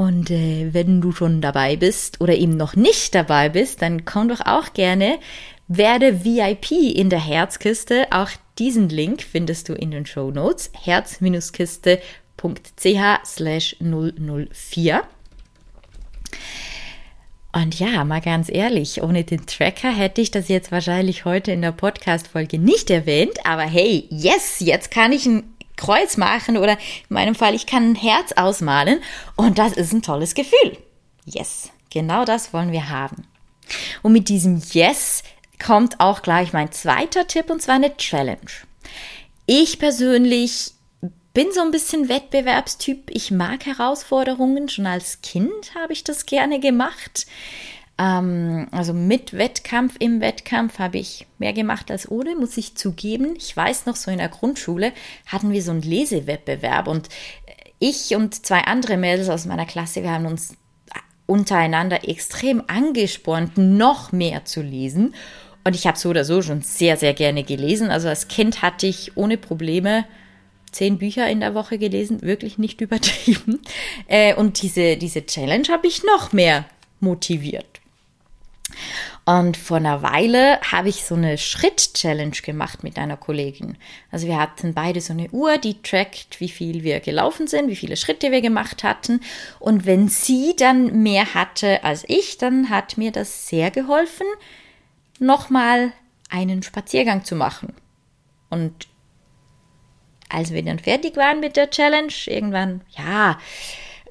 Und 0.00 0.30
äh, 0.30 0.72
wenn 0.72 1.02
du 1.02 1.12
schon 1.12 1.42
dabei 1.42 1.76
bist 1.76 2.22
oder 2.22 2.34
eben 2.34 2.56
noch 2.56 2.74
nicht 2.74 3.14
dabei 3.14 3.50
bist, 3.50 3.82
dann 3.82 4.06
komm 4.06 4.30
doch 4.30 4.40
auch 4.40 4.72
gerne, 4.72 5.18
werde 5.68 6.24
VIP 6.24 6.70
in 6.70 7.10
der 7.10 7.22
Herzkiste. 7.22 8.06
Auch 8.10 8.30
diesen 8.58 8.88
Link 8.88 9.20
findest 9.20 9.68
du 9.68 9.74
in 9.74 9.90
den 9.90 10.06
Show 10.06 10.30
Notes. 10.30 10.72
Herz-kiste.ch 10.84 11.98
slash 13.26 13.76
004. 13.78 15.02
Und 17.52 17.78
ja, 17.78 18.02
mal 18.04 18.22
ganz 18.22 18.48
ehrlich, 18.50 19.02
ohne 19.02 19.24
den 19.24 19.44
Tracker 19.44 19.92
hätte 19.92 20.22
ich 20.22 20.30
das 20.30 20.48
jetzt 20.48 20.72
wahrscheinlich 20.72 21.26
heute 21.26 21.52
in 21.52 21.60
der 21.60 21.72
Podcast-Folge 21.72 22.58
nicht 22.58 22.88
erwähnt. 22.88 23.44
Aber 23.44 23.64
hey, 23.64 24.06
yes, 24.08 24.60
jetzt 24.60 24.90
kann 24.90 25.12
ich 25.12 25.26
ein 25.26 25.42
Kreuz 25.80 26.16
machen 26.16 26.58
oder 26.58 26.72
in 26.72 27.14
meinem 27.14 27.34
Fall, 27.34 27.54
ich 27.54 27.66
kann 27.66 27.92
ein 27.92 27.94
Herz 27.94 28.32
ausmalen 28.32 29.00
und 29.36 29.58
das 29.58 29.72
ist 29.72 29.92
ein 29.92 30.02
tolles 30.02 30.34
Gefühl. 30.34 30.76
Yes, 31.24 31.70
genau 31.88 32.24
das 32.24 32.52
wollen 32.52 32.70
wir 32.70 32.90
haben. 32.90 33.26
Und 34.02 34.12
mit 34.12 34.28
diesem 34.28 34.62
Yes 34.72 35.22
kommt 35.64 36.00
auch 36.00 36.22
gleich 36.22 36.52
mein 36.52 36.70
zweiter 36.70 37.26
Tipp 37.26 37.50
und 37.50 37.62
zwar 37.62 37.76
eine 37.76 37.96
Challenge. 37.96 38.50
Ich 39.46 39.78
persönlich 39.78 40.72
bin 41.32 41.52
so 41.52 41.60
ein 41.60 41.70
bisschen 41.70 42.08
Wettbewerbstyp. 42.08 43.10
Ich 43.10 43.30
mag 43.30 43.64
Herausforderungen. 43.64 44.68
Schon 44.68 44.86
als 44.86 45.22
Kind 45.22 45.74
habe 45.74 45.92
ich 45.92 46.04
das 46.04 46.26
gerne 46.26 46.60
gemacht. 46.60 47.26
Ähm, 48.00 48.66
also 48.70 48.94
mit 48.94 49.36
Wettkampf, 49.36 49.96
im 49.98 50.20
Wettkampf 50.22 50.78
habe 50.78 50.98
ich 50.98 51.26
mehr 51.38 51.52
gemacht 51.52 51.90
als 51.90 52.10
ohne, 52.10 52.34
muss 52.34 52.56
ich 52.56 52.74
zugeben. 52.74 53.34
Ich 53.36 53.54
weiß 53.54 53.84
noch, 53.86 53.96
so 53.96 54.10
in 54.10 54.18
der 54.18 54.28
Grundschule 54.28 54.92
hatten 55.26 55.52
wir 55.52 55.62
so 55.62 55.70
einen 55.70 55.82
Lesewettbewerb 55.82 56.88
und 56.88 57.10
ich 57.78 58.14
und 58.16 58.46
zwei 58.46 58.62
andere 58.62 58.96
Mädels 58.96 59.28
aus 59.28 59.46
meiner 59.46 59.66
Klasse, 59.66 60.02
wir 60.02 60.12
haben 60.12 60.26
uns 60.26 60.54
untereinander 61.26 62.08
extrem 62.08 62.62
angespornt, 62.66 63.56
noch 63.56 64.12
mehr 64.12 64.44
zu 64.44 64.62
lesen. 64.62 65.14
Und 65.62 65.76
ich 65.76 65.86
habe 65.86 65.98
so 65.98 66.08
oder 66.08 66.24
so 66.24 66.42
schon 66.42 66.62
sehr, 66.62 66.96
sehr 66.96 67.14
gerne 67.14 67.44
gelesen. 67.44 67.90
Also 67.90 68.08
als 68.08 68.28
Kind 68.28 68.62
hatte 68.62 68.86
ich 68.86 69.16
ohne 69.16 69.36
Probleme 69.36 70.04
zehn 70.72 70.98
Bücher 70.98 71.28
in 71.28 71.40
der 71.40 71.54
Woche 71.54 71.78
gelesen, 71.78 72.22
wirklich 72.22 72.58
nicht 72.58 72.80
übertrieben. 72.80 73.60
Äh, 74.08 74.34
und 74.34 74.62
diese, 74.62 74.96
diese 74.96 75.24
Challenge 75.24 75.68
habe 75.70 75.86
ich 75.86 76.02
noch 76.02 76.32
mehr 76.32 76.64
motiviert. 76.98 77.69
Und 79.24 79.56
vor 79.56 79.76
einer 79.76 80.02
Weile 80.02 80.60
habe 80.60 80.88
ich 80.88 81.04
so 81.04 81.14
eine 81.14 81.38
Schritt-Challenge 81.38 82.36
gemacht 82.42 82.82
mit 82.82 82.98
einer 82.98 83.16
Kollegin. 83.16 83.76
Also 84.10 84.26
wir 84.26 84.38
hatten 84.38 84.74
beide 84.74 85.00
so 85.00 85.12
eine 85.12 85.30
Uhr, 85.30 85.58
die 85.58 85.80
trackt, 85.82 86.40
wie 86.40 86.48
viel 86.48 86.82
wir 86.82 87.00
gelaufen 87.00 87.46
sind, 87.46 87.68
wie 87.68 87.76
viele 87.76 87.96
Schritte 87.96 88.32
wir 88.32 88.40
gemacht 88.40 88.82
hatten. 88.82 89.20
Und 89.58 89.86
wenn 89.86 90.08
sie 90.08 90.54
dann 90.56 91.02
mehr 91.02 91.34
hatte 91.34 91.84
als 91.84 92.04
ich, 92.08 92.38
dann 92.38 92.70
hat 92.70 92.98
mir 92.98 93.12
das 93.12 93.46
sehr 93.46 93.70
geholfen, 93.70 94.26
nochmal 95.18 95.92
einen 96.28 96.62
Spaziergang 96.62 97.24
zu 97.24 97.36
machen. 97.36 97.74
Und 98.48 98.88
als 100.28 100.52
wir 100.52 100.62
dann 100.64 100.78
fertig 100.78 101.16
waren 101.16 101.40
mit 101.40 101.56
der 101.56 101.70
Challenge, 101.70 102.12
irgendwann, 102.26 102.82
ja, 102.96 103.38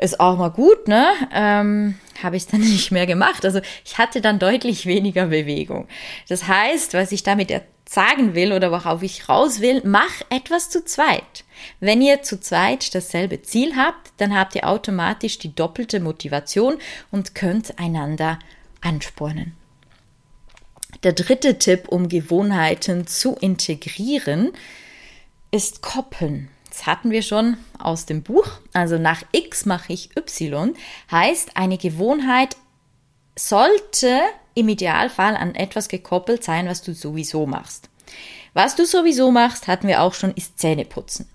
ist 0.02 0.20
auch 0.20 0.38
mal 0.38 0.50
gut, 0.50 0.88
ne? 0.88 1.12
Ähm, 1.34 1.96
habe 2.24 2.38
ich 2.38 2.48
dann 2.48 2.62
nicht 2.62 2.92
mehr 2.92 3.06
gemacht. 3.06 3.46
Also 3.46 3.62
ich 3.86 3.98
hatte 3.98 4.22
dann 4.22 4.40
deutlich 4.40 4.86
weniger 4.86 5.28
Bewegung. 5.28 5.88
Das 6.28 6.48
heißt, 6.48 6.94
was 6.94 7.12
ich 7.12 7.24
damit 7.24 7.52
sagen 7.88 8.36
will 8.36 8.54
oder 8.54 8.72
worauf 8.72 9.02
ich 9.02 9.30
raus 9.30 9.62
will, 9.62 9.82
mach 9.84 10.22
etwas 10.30 10.70
zu 10.70 10.86
zweit. 10.86 11.44
Wenn 11.80 12.02
ihr 12.02 12.22
zu 12.22 12.40
zweit 12.40 12.94
dasselbe 12.94 13.42
Ziel 13.42 13.76
habt, 13.76 14.12
dann 14.18 14.38
habt 14.38 14.56
ihr 14.56 14.68
automatisch 14.68 15.40
die 15.40 15.56
doppelte 15.56 16.00
Motivation 16.00 16.78
und 17.10 17.34
könnt 17.34 17.80
einander 17.80 18.38
anspornen. 18.82 19.54
Der 21.04 21.14
dritte 21.14 21.58
Tipp, 21.58 21.88
um 21.88 22.10
Gewohnheiten 22.10 23.08
zu 23.08 23.36
integrieren, 23.36 24.52
ist 25.52 25.82
Koppeln. 25.82 26.50
Das 26.80 26.88
hatten 26.88 27.12
wir 27.12 27.24
schon 27.24 27.58
aus 27.78 28.06
dem 28.06 28.24
Buch. 28.24 28.48
Also 28.72 28.98
nach 28.98 29.24
X 29.34 29.66
mache 29.66 29.92
ich 29.92 30.16
Y 30.16 30.74
heißt, 31.12 31.58
eine 31.58 31.78
Gewohnheit 31.78 32.56
sollte 33.38 34.22
im 34.54 34.70
Idealfall 34.70 35.36
an 35.36 35.56
etwas 35.56 35.90
gekoppelt 35.90 36.42
sein, 36.42 36.70
was 36.70 36.82
du 36.82 36.94
sowieso 36.94 37.46
machst. 37.46 37.90
Was 38.54 38.78
du 38.78 38.86
sowieso 38.86 39.30
machst, 39.30 39.68
hatten 39.68 39.90
wir 39.90 40.02
auch 40.02 40.14
schon, 40.14 40.32
ist 40.36 40.58
Zähneputzen. 40.58 41.28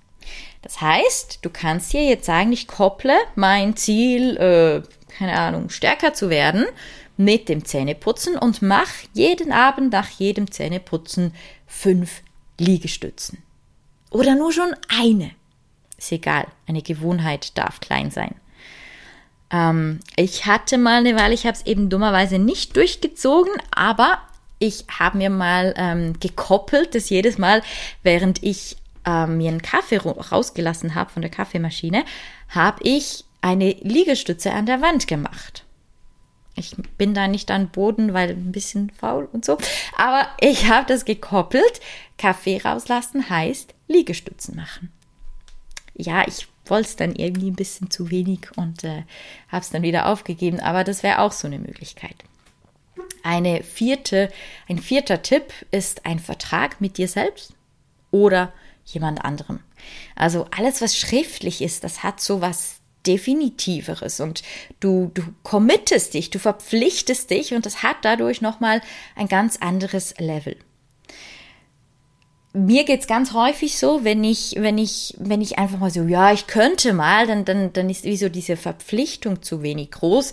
Das 0.62 0.80
heißt, 0.80 1.40
du 1.42 1.50
kannst 1.50 1.92
dir 1.92 2.02
jetzt 2.02 2.24
sagen, 2.24 2.50
ich 2.50 2.66
kopple 2.66 3.14
mein 3.34 3.76
Ziel, 3.76 4.38
äh, 4.38 4.82
keine 5.12 5.38
Ahnung, 5.38 5.68
stärker 5.68 6.14
zu 6.14 6.30
werden 6.30 6.64
mit 7.18 7.50
dem 7.50 7.66
Zähneputzen 7.66 8.38
und 8.38 8.62
mach 8.62 8.88
jeden 9.12 9.52
Abend 9.52 9.92
nach 9.92 10.08
jedem 10.08 10.50
Zähneputzen 10.50 11.34
fünf 11.66 12.22
Liegestützen. 12.58 13.44
Oder 14.14 14.36
nur 14.36 14.52
schon 14.52 14.76
eine. 14.88 15.32
Ist 15.98 16.12
egal. 16.12 16.46
Eine 16.68 16.82
Gewohnheit 16.82 17.58
darf 17.58 17.80
klein 17.80 18.12
sein. 18.12 18.36
Ähm, 19.50 19.98
ich 20.14 20.46
hatte 20.46 20.78
mal 20.78 20.98
eine 20.98 21.16
Weile, 21.16 21.34
ich 21.34 21.46
habe 21.46 21.56
es 21.56 21.66
eben 21.66 21.90
dummerweise 21.90 22.38
nicht 22.38 22.76
durchgezogen, 22.76 23.52
aber 23.74 24.18
ich 24.60 24.84
habe 25.00 25.18
mir 25.18 25.30
mal 25.30 25.74
ähm, 25.76 26.18
gekoppelt, 26.20 26.94
dass 26.94 27.10
jedes 27.10 27.38
Mal, 27.38 27.62
während 28.04 28.40
ich 28.44 28.76
ähm, 29.04 29.38
mir 29.38 29.50
einen 29.50 29.62
Kaffee 29.62 29.96
rausgelassen 29.96 30.94
habe 30.94 31.10
von 31.10 31.22
der 31.22 31.30
Kaffeemaschine, 31.30 32.04
habe 32.48 32.84
ich 32.84 33.24
eine 33.40 33.72
Liegestütze 33.80 34.52
an 34.52 34.66
der 34.66 34.80
Wand 34.80 35.08
gemacht. 35.08 35.64
Ich 36.54 36.76
bin 36.98 37.14
da 37.14 37.26
nicht 37.26 37.50
an 37.50 37.68
Boden, 37.68 38.14
weil 38.14 38.30
ein 38.30 38.52
bisschen 38.52 38.90
faul 38.90 39.28
und 39.32 39.44
so. 39.44 39.58
Aber 39.96 40.28
ich 40.40 40.68
habe 40.68 40.86
das 40.86 41.04
gekoppelt. 41.04 41.80
Kaffee 42.16 42.60
rauslassen 42.64 43.28
heißt 43.28 43.73
Liegestützen 43.88 44.56
machen. 44.56 44.92
Ja, 45.94 46.26
ich 46.26 46.48
wollte 46.66 46.88
es 46.88 46.96
dann 46.96 47.14
irgendwie 47.14 47.50
ein 47.50 47.56
bisschen 47.56 47.90
zu 47.90 48.10
wenig 48.10 48.48
und 48.56 48.84
äh, 48.84 49.04
habe 49.48 49.62
es 49.62 49.70
dann 49.70 49.82
wieder 49.82 50.06
aufgegeben. 50.06 50.60
Aber 50.60 50.84
das 50.84 51.02
wäre 51.02 51.20
auch 51.20 51.32
so 51.32 51.46
eine 51.46 51.58
Möglichkeit. 51.58 52.16
Eine 53.22 53.62
vierte, 53.62 54.30
ein 54.68 54.78
vierter 54.78 55.22
Tipp 55.22 55.52
ist 55.70 56.06
ein 56.06 56.18
Vertrag 56.18 56.80
mit 56.80 56.98
dir 56.98 57.08
selbst 57.08 57.54
oder 58.10 58.52
jemand 58.84 59.24
anderem. 59.24 59.60
Also 60.14 60.46
alles, 60.56 60.80
was 60.80 60.96
schriftlich 60.96 61.62
ist, 61.62 61.84
das 61.84 62.02
hat 62.02 62.20
so 62.20 62.40
was 62.40 62.80
Definitiveres 63.06 64.20
und 64.20 64.42
du, 64.80 65.10
du 65.12 65.22
committest 65.42 66.14
dich, 66.14 66.30
du 66.30 66.38
verpflichtest 66.38 67.28
dich 67.28 67.52
und 67.52 67.66
das 67.66 67.82
hat 67.82 67.98
dadurch 68.02 68.40
nochmal 68.40 68.80
ein 69.14 69.28
ganz 69.28 69.58
anderes 69.58 70.14
Level. 70.18 70.56
Mir 72.56 72.84
geht's 72.84 73.08
ganz 73.08 73.32
häufig 73.32 73.78
so, 73.78 74.04
wenn 74.04 74.22
ich, 74.22 74.54
wenn 74.56 74.78
ich, 74.78 75.14
wenn 75.18 75.40
ich 75.40 75.58
einfach 75.58 75.78
mal 75.78 75.90
so, 75.90 76.04
ja, 76.04 76.32
ich 76.32 76.46
könnte 76.46 76.92
mal, 76.92 77.26
dann, 77.26 77.44
dann, 77.44 77.72
dann 77.72 77.90
ist 77.90 78.04
wie 78.04 78.16
so 78.16 78.28
diese 78.28 78.56
Verpflichtung 78.56 79.42
zu 79.42 79.62
wenig 79.62 79.90
groß. 79.90 80.32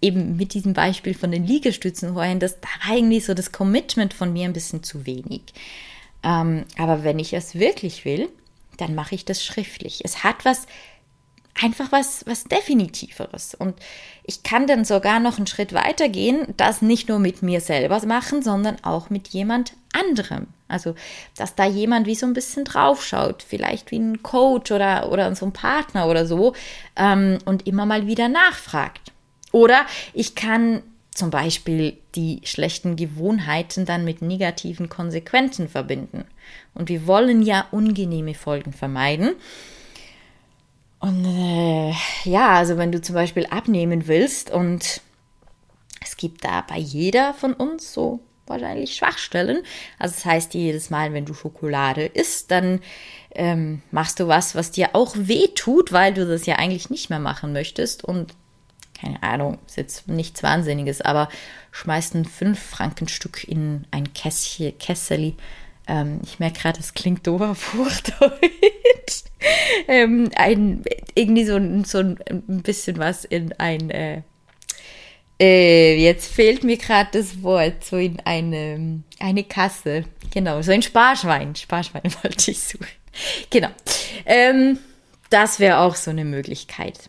Eben 0.00 0.36
mit 0.36 0.54
diesem 0.54 0.74
Beispiel 0.74 1.12
von 1.12 1.32
den 1.32 1.44
Liegestützen 1.44 2.14
vorhin, 2.14 2.38
das 2.38 2.60
da 2.60 2.94
irgendwie 2.94 3.18
so 3.18 3.34
das 3.34 3.50
Commitment 3.50 4.14
von 4.14 4.32
mir 4.32 4.44
ein 4.44 4.52
bisschen 4.52 4.84
zu 4.84 5.06
wenig. 5.06 5.42
Ähm, 6.22 6.66
aber 6.78 7.02
wenn 7.02 7.18
ich 7.18 7.32
es 7.32 7.56
wirklich 7.56 8.04
will, 8.04 8.28
dann 8.76 8.94
mache 8.94 9.16
ich 9.16 9.24
das 9.24 9.44
schriftlich. 9.44 10.02
Es 10.04 10.22
hat 10.22 10.44
was 10.44 10.66
einfach 11.60 11.90
was, 11.90 12.24
was 12.26 12.44
Definitiveres. 12.44 13.54
Und 13.54 13.74
ich 14.22 14.44
kann 14.44 14.68
dann 14.68 14.84
sogar 14.84 15.18
noch 15.20 15.38
einen 15.38 15.46
Schritt 15.46 15.72
weiter 15.72 16.08
gehen, 16.08 16.54
das 16.56 16.80
nicht 16.80 17.08
nur 17.08 17.18
mit 17.18 17.42
mir 17.42 17.60
selber 17.60 18.00
machen, 18.06 18.42
sondern 18.42 18.76
auch 18.84 19.10
mit 19.10 19.28
jemand 19.28 19.74
anderem. 19.92 20.46
Also, 20.70 20.94
dass 21.36 21.54
da 21.54 21.66
jemand 21.66 22.06
wie 22.06 22.14
so 22.14 22.26
ein 22.26 22.32
bisschen 22.32 22.64
draufschaut, 22.64 23.42
vielleicht 23.42 23.90
wie 23.90 23.98
ein 23.98 24.22
Coach 24.22 24.70
oder, 24.70 25.10
oder 25.10 25.34
so 25.34 25.46
ein 25.46 25.52
Partner 25.52 26.06
oder 26.06 26.26
so, 26.26 26.54
ähm, 26.96 27.38
und 27.44 27.66
immer 27.66 27.86
mal 27.86 28.06
wieder 28.06 28.28
nachfragt. 28.28 29.12
Oder 29.52 29.84
ich 30.14 30.34
kann 30.34 30.82
zum 31.12 31.30
Beispiel 31.30 31.98
die 32.14 32.40
schlechten 32.44 32.96
Gewohnheiten 32.96 33.84
dann 33.84 34.04
mit 34.04 34.22
negativen 34.22 34.88
Konsequenzen 34.88 35.68
verbinden. 35.68 36.24
Und 36.74 36.88
wir 36.88 37.06
wollen 37.06 37.42
ja 37.42 37.66
ungenehme 37.72 38.34
Folgen 38.34 38.72
vermeiden. 38.72 39.34
Und 41.00 41.24
äh, 41.24 41.92
ja, 42.24 42.50
also 42.50 42.76
wenn 42.76 42.92
du 42.92 43.00
zum 43.00 43.14
Beispiel 43.14 43.46
abnehmen 43.46 44.06
willst 44.06 44.50
und 44.50 45.00
es 46.02 46.16
gibt 46.16 46.44
da 46.44 46.62
bei 46.66 46.78
jeder 46.78 47.34
von 47.34 47.54
uns 47.54 47.92
so 47.92 48.20
wahrscheinlich 48.50 48.94
Schwachstellen. 48.94 49.62
Also 49.98 50.14
das 50.14 50.24
heißt, 50.24 50.54
jedes 50.54 50.90
Mal, 50.90 51.12
wenn 51.12 51.24
du 51.24 51.32
Schokolade 51.34 52.04
isst, 52.04 52.50
dann 52.50 52.80
ähm, 53.34 53.82
machst 53.90 54.20
du 54.20 54.28
was, 54.28 54.54
was 54.54 54.70
dir 54.70 54.90
auch 54.94 55.14
weh 55.16 55.48
tut, 55.54 55.92
weil 55.92 56.12
du 56.12 56.26
das 56.26 56.46
ja 56.46 56.56
eigentlich 56.56 56.90
nicht 56.90 57.10
mehr 57.10 57.20
machen 57.20 57.52
möchtest. 57.52 58.04
Und 58.04 58.34
keine 59.00 59.22
Ahnung, 59.22 59.58
ist 59.66 59.76
jetzt 59.76 60.08
nichts 60.08 60.42
Wahnsinniges, 60.42 61.00
aber 61.00 61.28
schmeißt 61.72 62.14
ein 62.14 62.26
5-Franken-Stück 62.26 63.44
in 63.44 63.86
ein 63.90 64.12
Kässchen, 64.12 64.76
Kesseli. 64.78 65.36
Ähm, 65.86 66.20
ich 66.22 66.38
merke 66.38 66.60
gerade, 66.60 66.78
das 66.78 66.94
klingt 66.94 67.26
doof 67.26 67.74
ähm, 69.88 70.30
ein, 70.36 70.84
irgendwie 71.14 71.44
so, 71.44 71.58
so 71.84 71.98
ein 71.98 72.62
bisschen 72.62 72.98
was 72.98 73.24
in 73.24 73.54
ein, 73.54 73.90
äh, 73.90 74.22
äh, 75.40 75.96
jetzt 75.96 76.32
fehlt 76.32 76.64
mir 76.64 76.76
gerade 76.76 77.18
das 77.18 77.42
Wort, 77.42 77.84
so 77.84 77.96
in 77.96 78.20
eine, 78.20 79.02
eine 79.18 79.44
Kasse. 79.44 80.04
Genau, 80.30 80.60
so 80.60 80.70
ein 80.70 80.82
Sparschwein. 80.82 81.56
Sparschwein 81.56 82.02
wollte 82.22 82.50
ich 82.50 82.60
suchen. 82.60 82.86
Genau. 83.48 83.70
Ähm, 84.26 84.78
das 85.30 85.58
wäre 85.58 85.78
auch 85.78 85.96
so 85.96 86.10
eine 86.10 86.24
Möglichkeit. 86.24 87.08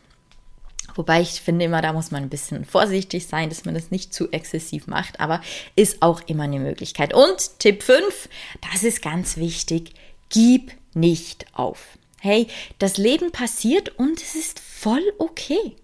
Wobei 0.96 1.22
ich 1.22 1.41
finde 1.41 1.65
immer, 1.65 1.82
da 1.82 1.94
muss 1.94 2.12
man 2.12 2.24
ein 2.24 2.30
bisschen 2.30 2.65
vorsichtig 2.65 3.28
sein, 3.28 3.50
dass 3.50 3.65
man 3.65 3.74
das 3.74 3.91
nicht 3.91 4.13
zu 4.13 4.32
exzessiv 4.32 4.88
macht, 4.88 5.20
aber 5.20 5.41
ist 5.76 6.02
auch 6.02 6.22
immer 6.28 6.44
eine 6.44 6.60
Möglichkeit. 6.60 7.13
Und 7.13 7.60
Tipp 7.60 7.84
5, 7.84 8.30
das 8.72 8.84
ist 8.84 9.02
ganz 9.02 9.38
wichtig, 9.38 9.94
gib 10.30 10.72
nicht 10.94 11.46
auf. 11.54 11.98
Hey, 12.20 12.48
das 12.78 12.98
Leben 12.98 13.32
passiert 13.32 13.98
und 13.98 14.22
es 14.22 14.36
ist 14.36 14.60
voll 14.60 15.04
okay. 15.17 15.76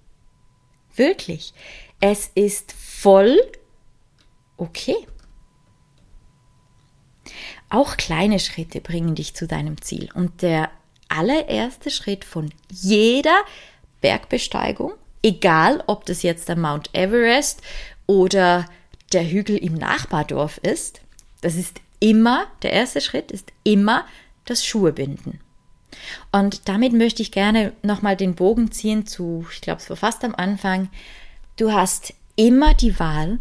Wirklich. 0.96 1.54
Es 2.00 2.30
ist 2.36 2.74
voll 2.74 3.40
okay. 4.58 5.08
Auch 7.70 7.98
kleine 7.98 8.40
Schritte 8.40 8.82
bringen 8.82 9.16
dich 9.16 9.34
zu 9.34 9.48
deinem 9.48 9.82
Ziel. 9.82 10.10
Und 10.14 10.42
der 10.42 10.70
allererste 11.10 11.90
Schritt 11.90 12.24
von 12.24 12.54
jeder 12.72 13.42
Bergbesteigung, 14.02 14.94
egal 15.24 15.84
ob 15.88 16.06
das 16.06 16.24
jetzt 16.24 16.50
der 16.50 16.56
Mount 16.56 16.90
Everest 16.94 17.62
oder 18.06 18.66
der 19.12 19.30
Hügel 19.30 19.58
im 19.58 19.74
Nachbardorf 19.74 20.60
ist, 20.60 21.02
das 21.42 21.56
ist 21.56 21.82
immer, 22.00 22.46
der 22.62 22.74
erste 22.74 23.02
Schritt 23.02 23.32
ist 23.32 23.52
immer 23.64 24.06
das 24.46 24.66
Schuhebinden. 24.66 25.40
Und 26.32 26.68
damit 26.70 26.94
möchte 26.94 27.22
ich 27.22 27.32
gerne 27.32 27.74
nochmal 27.82 28.16
den 28.16 28.36
Bogen 28.36 28.72
ziehen 28.72 29.08
zu, 29.08 29.46
ich 29.52 29.62
glaube, 29.62 29.82
es 29.82 29.90
war 29.90 29.98
fast 29.98 30.24
am 30.24 30.36
Anfang, 30.36 30.90
du 31.58 31.72
hast 31.72 32.14
immer 32.36 32.74
die 32.74 32.98
Wahl 33.00 33.40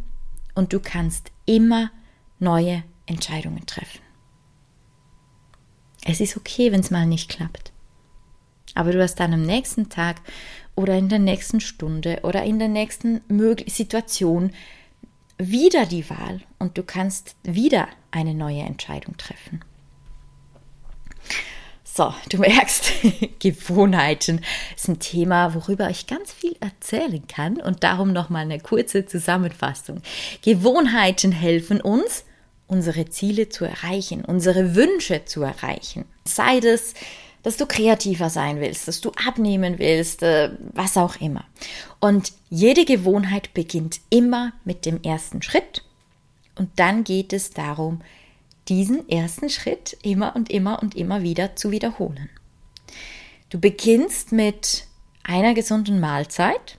und 0.55 0.73
du 0.73 0.81
kannst 0.81 1.31
immer 1.45 1.91
neue 2.39 2.83
Entscheidungen 3.07 3.65
treffen. 3.67 4.01
Es 6.05 6.21
ist 6.21 6.37
okay, 6.37 6.73
wenn 6.73 6.81
es 6.81 6.91
mal 6.91 7.07
nicht 7.07 7.29
klappt. 7.29 7.73
Aber 8.75 8.93
du 8.93 9.03
hast 9.03 9.17
dann 9.17 9.33
am 9.33 9.43
nächsten 9.43 9.89
Tag 9.89 10.21
oder 10.75 10.97
in 10.97 11.09
der 11.09 11.19
nächsten 11.19 11.61
Stunde 11.61 12.21
oder 12.23 12.43
in 12.45 12.59
der 12.59 12.69
nächsten 12.69 13.23
Situation 13.67 14.53
wieder 15.39 15.87
die 15.87 16.09
Wahl 16.11 16.43
und 16.59 16.79
du 16.79 16.83
kannst 16.83 17.37
wieder 17.43 17.89
eine 18.11 18.35
neue 18.35 18.63
Entscheidung 18.63 19.17
treffen. 19.17 19.61
So, 21.97 22.13
du 22.29 22.37
merkst, 22.37 22.93
Gewohnheiten 23.39 24.43
ist 24.77 24.87
ein 24.87 24.99
Thema, 24.99 25.55
worüber 25.55 25.89
ich 25.89 26.07
ganz 26.07 26.31
viel 26.31 26.55
erzählen 26.61 27.27
kann 27.27 27.57
und 27.57 27.85
darum 27.85 28.13
nochmal 28.13 28.43
eine 28.43 28.61
kurze 28.61 29.07
Zusammenfassung. 29.07 30.03
Gewohnheiten 30.43 31.33
helfen 31.33 31.81
uns, 31.81 32.27
unsere 32.67 33.07
Ziele 33.09 33.49
zu 33.49 33.65
erreichen, 33.65 34.27
unsere 34.27 34.75
Wünsche 34.75 35.25
zu 35.25 35.41
erreichen. 35.41 36.05
Sei 36.27 36.61
das, 36.61 36.93
dass 37.43 37.57
du 37.57 37.65
kreativer 37.65 38.29
sein 38.29 38.61
willst, 38.61 38.89
dass 38.89 39.01
du 39.01 39.13
abnehmen 39.13 39.79
willst, 39.79 40.23
äh, 40.23 40.51
was 40.75 40.99
auch 40.99 41.17
immer. 41.17 41.45
Und 41.99 42.33
jede 42.51 42.85
Gewohnheit 42.85 43.55
beginnt 43.55 44.01
immer 44.11 44.53
mit 44.67 44.85
dem 44.85 45.03
ersten 45.03 45.41
Schritt 45.41 45.83
und 46.57 46.69
dann 46.77 47.05
geht 47.05 47.33
es 47.33 47.53
darum, 47.53 48.03
diesen 48.69 49.09
ersten 49.09 49.49
Schritt 49.49 49.97
immer 50.03 50.35
und 50.35 50.51
immer 50.51 50.83
und 50.83 50.95
immer 50.95 51.23
wieder 51.23 51.57
zu 51.57 51.71
wiederholen. 51.71 52.29
Du 53.49 53.61
beginnst 53.61 54.33
mit 54.33 54.87
einer 55.23 55.55
gesunden 55.55 56.01
Mahlzeit 56.01 56.79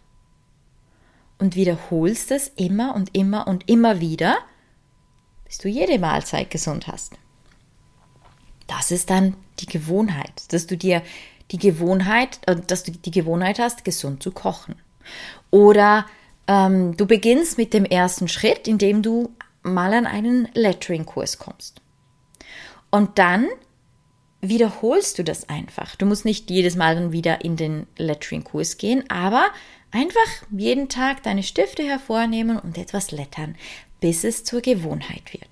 und 1.40 1.56
wiederholst 1.56 2.32
es 2.32 2.50
immer 2.50 2.96
und 2.96 3.16
immer 3.16 3.48
und 3.48 3.70
immer 3.70 4.00
wieder, 4.00 4.38
bis 5.46 5.60
du 5.60 5.70
jede 5.70 6.00
Mahlzeit 6.00 6.50
gesund 6.50 6.88
hast. 6.88 7.14
Das 8.68 8.92
ist 8.92 9.10
dann 9.10 9.36
die 9.60 9.66
Gewohnheit, 9.66 10.52
dass 10.52 10.68
du 10.68 10.76
dir 10.76 11.02
die 11.52 11.58
Gewohnheit, 11.58 12.40
äh, 12.46 12.56
dass 12.56 12.84
du 12.84 12.92
die 12.92 13.12
Gewohnheit 13.12 13.60
hast, 13.60 13.86
gesund 13.86 14.22
zu 14.22 14.32
kochen. 14.32 14.76
Oder 15.52 16.06
ähm, 16.48 16.98
du 16.98 17.06
beginnst 17.06 17.58
mit 17.58 17.74
dem 17.74 17.86
ersten 17.86 18.28
Schritt, 18.28 18.68
indem 18.68 19.02
du 19.02 19.32
mal 19.68 19.94
an 19.94 20.08
einen 20.08 20.48
Lettering-Kurs 20.54 21.38
kommst. 21.38 21.82
Und 22.90 23.20
dann 23.20 23.48
wiederholst 24.42 25.20
du 25.20 25.24
das 25.24 25.50
einfach. 25.50 25.96
Du 25.96 26.06
musst 26.06 26.26
nicht 26.26 26.50
jedes 26.50 26.76
Mal 26.76 26.96
dann 26.96 27.12
wieder 27.12 27.44
in 27.44 27.56
den 27.56 27.88
Lettering-Kurs 27.98 28.78
gehen, 28.78 29.04
aber 29.10 29.48
einfach 29.92 30.48
jeden 30.52 30.90
Tag 30.90 31.24
deine 31.24 31.44
Stifte 31.44 31.84
hervornehmen 31.84 32.60
und 32.60 32.78
etwas 32.78 33.12
lettern, 33.12 33.56
bis 34.00 34.24
es 34.24 34.44
zur 34.44 34.62
Gewohnheit 34.62 35.34
wird. 35.34 35.44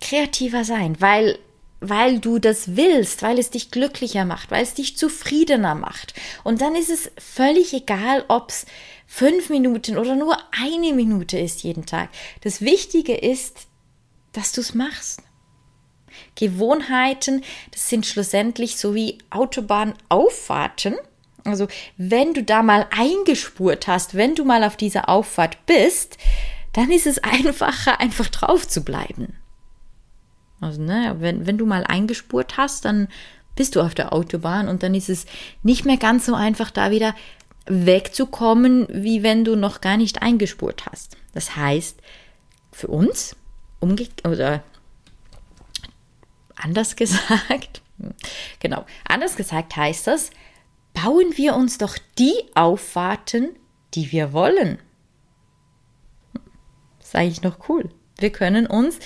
Kreativer 0.00 0.64
sein, 0.64 1.00
weil 1.00 1.38
weil 1.80 2.20
du 2.20 2.38
das 2.38 2.76
willst, 2.76 3.22
weil 3.22 3.38
es 3.38 3.50
dich 3.50 3.70
glücklicher 3.70 4.24
macht, 4.24 4.50
weil 4.50 4.62
es 4.62 4.74
dich 4.74 4.96
zufriedener 4.96 5.74
macht. 5.74 6.14
Und 6.42 6.60
dann 6.60 6.74
ist 6.74 6.90
es 6.90 7.10
völlig 7.18 7.72
egal, 7.74 8.24
ob 8.28 8.48
es 8.48 8.66
fünf 9.06 9.50
Minuten 9.50 9.98
oder 9.98 10.16
nur 10.16 10.36
eine 10.50 10.92
Minute 10.92 11.38
ist 11.38 11.62
jeden 11.62 11.86
Tag. 11.86 12.10
Das 12.42 12.60
Wichtige 12.60 13.16
ist, 13.16 13.66
dass 14.32 14.52
du 14.52 14.60
es 14.60 14.74
machst. 14.74 15.22
Gewohnheiten, 16.34 17.42
das 17.72 17.88
sind 17.88 18.06
schlussendlich 18.06 18.76
so 18.76 18.94
wie 18.94 19.18
Autobahnauffahrten. 19.30 20.94
Also 21.44 21.68
wenn 21.96 22.34
du 22.34 22.42
da 22.42 22.62
mal 22.62 22.86
eingespurt 22.90 23.86
hast, 23.86 24.14
wenn 24.14 24.34
du 24.34 24.44
mal 24.44 24.64
auf 24.64 24.76
dieser 24.76 25.08
Auffahrt 25.08 25.64
bist, 25.66 26.18
dann 26.72 26.90
ist 26.90 27.06
es 27.06 27.18
einfacher, 27.24 28.00
einfach 28.00 28.28
drauf 28.28 28.68
zu 28.68 28.84
bleiben. 28.84 29.36
Also, 30.60 30.80
ne, 30.80 31.16
wenn, 31.18 31.46
wenn 31.46 31.58
du 31.58 31.66
mal 31.66 31.84
eingespurt 31.84 32.56
hast, 32.56 32.86
dann 32.86 33.08
bist 33.56 33.76
du 33.76 33.80
auf 33.80 33.94
der 33.94 34.12
Autobahn 34.12 34.68
und 34.68 34.82
dann 34.82 34.94
ist 34.94 35.08
es 35.08 35.26
nicht 35.62 35.84
mehr 35.84 35.96
ganz 35.96 36.26
so 36.26 36.34
einfach, 36.34 36.70
da 36.70 36.90
wieder 36.90 37.14
wegzukommen, 37.66 38.86
wie 38.90 39.22
wenn 39.22 39.44
du 39.44 39.56
noch 39.56 39.80
gar 39.80 39.96
nicht 39.96 40.22
eingespurt 40.22 40.86
hast. 40.86 41.16
Das 41.34 41.56
heißt, 41.56 42.00
für 42.72 42.88
uns, 42.88 43.36
umge 43.80 44.08
oder 44.24 44.62
anders 46.54 46.96
gesagt, 46.96 47.82
genau, 48.60 48.84
anders 49.04 49.36
gesagt 49.36 49.76
heißt 49.76 50.06
das, 50.06 50.30
bauen 50.92 51.36
wir 51.36 51.54
uns 51.54 51.78
doch 51.78 51.98
die 52.18 52.34
Auffahrten, 52.54 53.50
die 53.94 54.12
wir 54.12 54.32
wollen. 54.32 54.78
Das 56.98 57.08
ist 57.08 57.16
eigentlich 57.16 57.42
noch 57.42 57.68
cool. 57.68 57.90
Wir 58.18 58.30
können 58.30 58.66
uns 58.66 58.98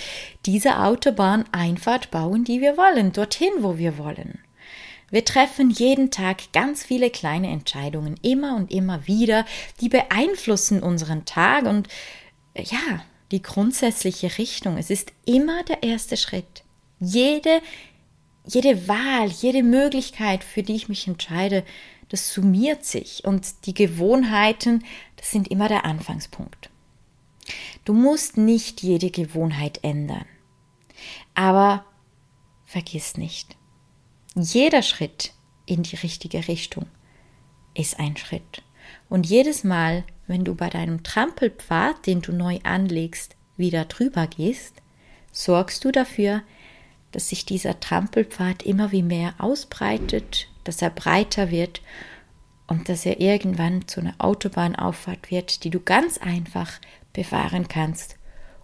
diese 0.47 0.79
Autobahneinfahrt 0.79 2.11
bauen, 2.11 2.45
die 2.45 2.61
wir 2.61 2.77
wollen, 2.77 3.13
dorthin, 3.13 3.53
wo 3.59 3.77
wir 3.77 3.99
wollen. 3.99 4.39
Wir 5.11 5.25
treffen 5.25 5.71
jeden 5.71 6.11
Tag 6.11 6.53
ganz 6.53 6.85
viele 6.85 7.11
kleine 7.11 7.49
Entscheidungen, 7.49 8.17
immer 8.23 8.57
und 8.57 8.71
immer 8.71 9.07
wieder, 9.07 9.45
die 9.81 9.89
beeinflussen 9.89 10.83
unseren 10.83 11.25
Tag 11.25 11.65
und 11.65 11.89
ja, 12.57 13.03
die 13.31 13.43
grundsätzliche 13.43 14.39
Richtung. 14.39 14.77
Es 14.77 14.91
ist 14.91 15.13
immer 15.25 15.63
der 15.65 15.83
erste 15.83 16.17
Schritt. 16.17 16.65
Jede 17.01 17.61
jede 18.45 18.89
Wahl, 18.89 19.29
jede 19.29 19.63
Möglichkeit, 19.63 20.45
für 20.45 20.63
die 20.63 20.75
ich 20.75 20.89
mich 20.89 21.07
entscheide, 21.07 21.65
das 22.09 22.33
summiert 22.33 22.85
sich 22.85 23.25
und 23.25 23.67
die 23.67 23.75
Gewohnheiten, 23.75 24.85
das 25.17 25.31
sind 25.31 25.49
immer 25.49 25.69
der 25.69 25.85
Anfangspunkt. 25.85 26.71
Du 27.85 27.93
musst 27.93 28.37
nicht 28.37 28.83
jede 28.83 29.11
Gewohnheit 29.11 29.81
ändern. 29.83 30.25
Aber 31.35 31.85
vergiss 32.65 33.17
nicht, 33.17 33.57
jeder 34.35 34.83
Schritt 34.83 35.33
in 35.67 35.83
die 35.83 35.97
richtige 35.97 36.49
Richtung 36.49 36.87
ist 37.75 37.99
ein 37.99 38.17
Schritt. 38.17 38.63
Und 39.09 39.27
jedes 39.27 39.65
Mal, 39.65 40.05
wenn 40.27 40.45
du 40.45 40.55
bei 40.55 40.69
deinem 40.69 41.03
Trampelpfad, 41.03 42.07
den 42.07 42.23
du 42.23 42.33
neu 42.33 42.59
anlegst, 42.63 43.37
wieder 43.57 43.85
drüber 43.85 44.27
gehst, 44.27 44.83
sorgst 45.33 45.85
du 45.85 45.93
dafür, 45.93 46.43
dass 47.13 47.29
sich 47.29 47.45
dieser 47.45 47.81
Trampelpfad 47.81 48.63
immer 48.63 48.93
wie 48.93 49.03
mehr 49.03 49.35
ausbreitet, 49.39 50.49
dass 50.65 50.83
er 50.83 50.91
breiter 50.91 51.51
wird 51.51 51.83
und 52.67 52.89
dass 52.89 53.05
er 53.05 53.21
irgendwann 53.21 53.89
zu 53.89 54.01
einer 54.01 54.15
Autobahnauffahrt 54.19 55.31
wird, 55.31 55.65
die 55.65 55.71
du 55.71 55.81
ganz 55.81 56.19
einfach 56.19 56.73
befahren 57.13 57.67
kannst, 57.67 58.17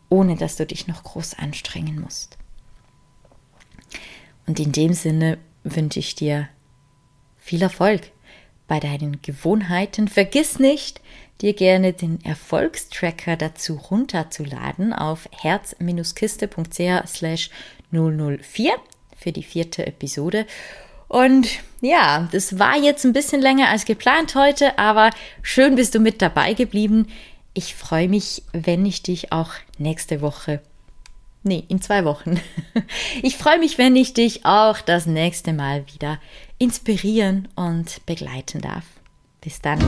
ohne 0.09 0.37
dass 0.37 0.57
du 0.57 0.65
dich 0.65 0.87
noch 0.87 1.03
groß 1.03 1.35
anstrengen 1.35 2.01
musst. 2.01 2.39
Und 4.47 4.61
in 4.61 4.71
dem 4.71 4.93
Sinne 4.93 5.39
wünsche 5.75 5.99
ich 5.99 6.15
dir 6.15 6.49
viel 7.39 7.63
Erfolg 7.63 8.13
bei 8.69 8.81
deinen 8.81 9.21
Gewohnheiten. 9.23 10.09
Vergiss 10.09 10.59
nicht, 10.59 11.01
dir 11.41 11.53
gerne 11.53 11.93
den 11.93 12.25
Erfolgstracker 12.25 13.37
dazu 13.37 13.75
runterzuladen 13.75 14.93
auf 14.93 15.29
herz-kiste.ch 15.33 17.07
slash 17.07 17.51
004 17.91 18.73
für 19.17 19.33
die 19.33 19.43
vierte 19.43 19.87
Episode. 19.87 20.47
Und 21.09 21.49
ja, 21.81 22.29
das 22.33 22.59
war 22.59 22.77
jetzt 22.77 23.05
ein 23.05 23.13
bisschen 23.13 23.41
länger 23.41 23.69
als 23.69 23.85
geplant 23.85 24.35
heute, 24.35 24.79
aber 24.79 25.11
schön 25.43 25.77
bist 25.77 25.95
du 25.95 26.01
mit 26.01 26.21
dabei 26.21 26.55
geblieben. 26.55 27.07
Ich 27.55 27.75
freue 27.75 28.09
mich, 28.09 28.43
wenn 28.53 28.85
ich 28.85 29.03
dich 29.03 29.33
auch 29.33 29.53
nächste 29.79 30.21
Woche 30.21 30.61
Nee, 31.47 31.63
in 31.69 31.81
zwei 31.81 32.05
Wochen. 32.05 32.41
Ich 33.23 33.37
freue 33.37 33.59
mich, 33.59 33.79
wenn 33.79 33.97
ich 33.97 34.13
dich 34.13 34.45
auch 34.45 34.81
das 34.81 35.07
nächste 35.07 35.53
Mal 35.53 35.85
wieder 35.95 36.19
inspirieren 36.59 37.49
und 37.55 38.05
begleiten 38.05 38.61
darf. 38.61 38.85
Bis 39.41 39.61
dann. 39.63 39.79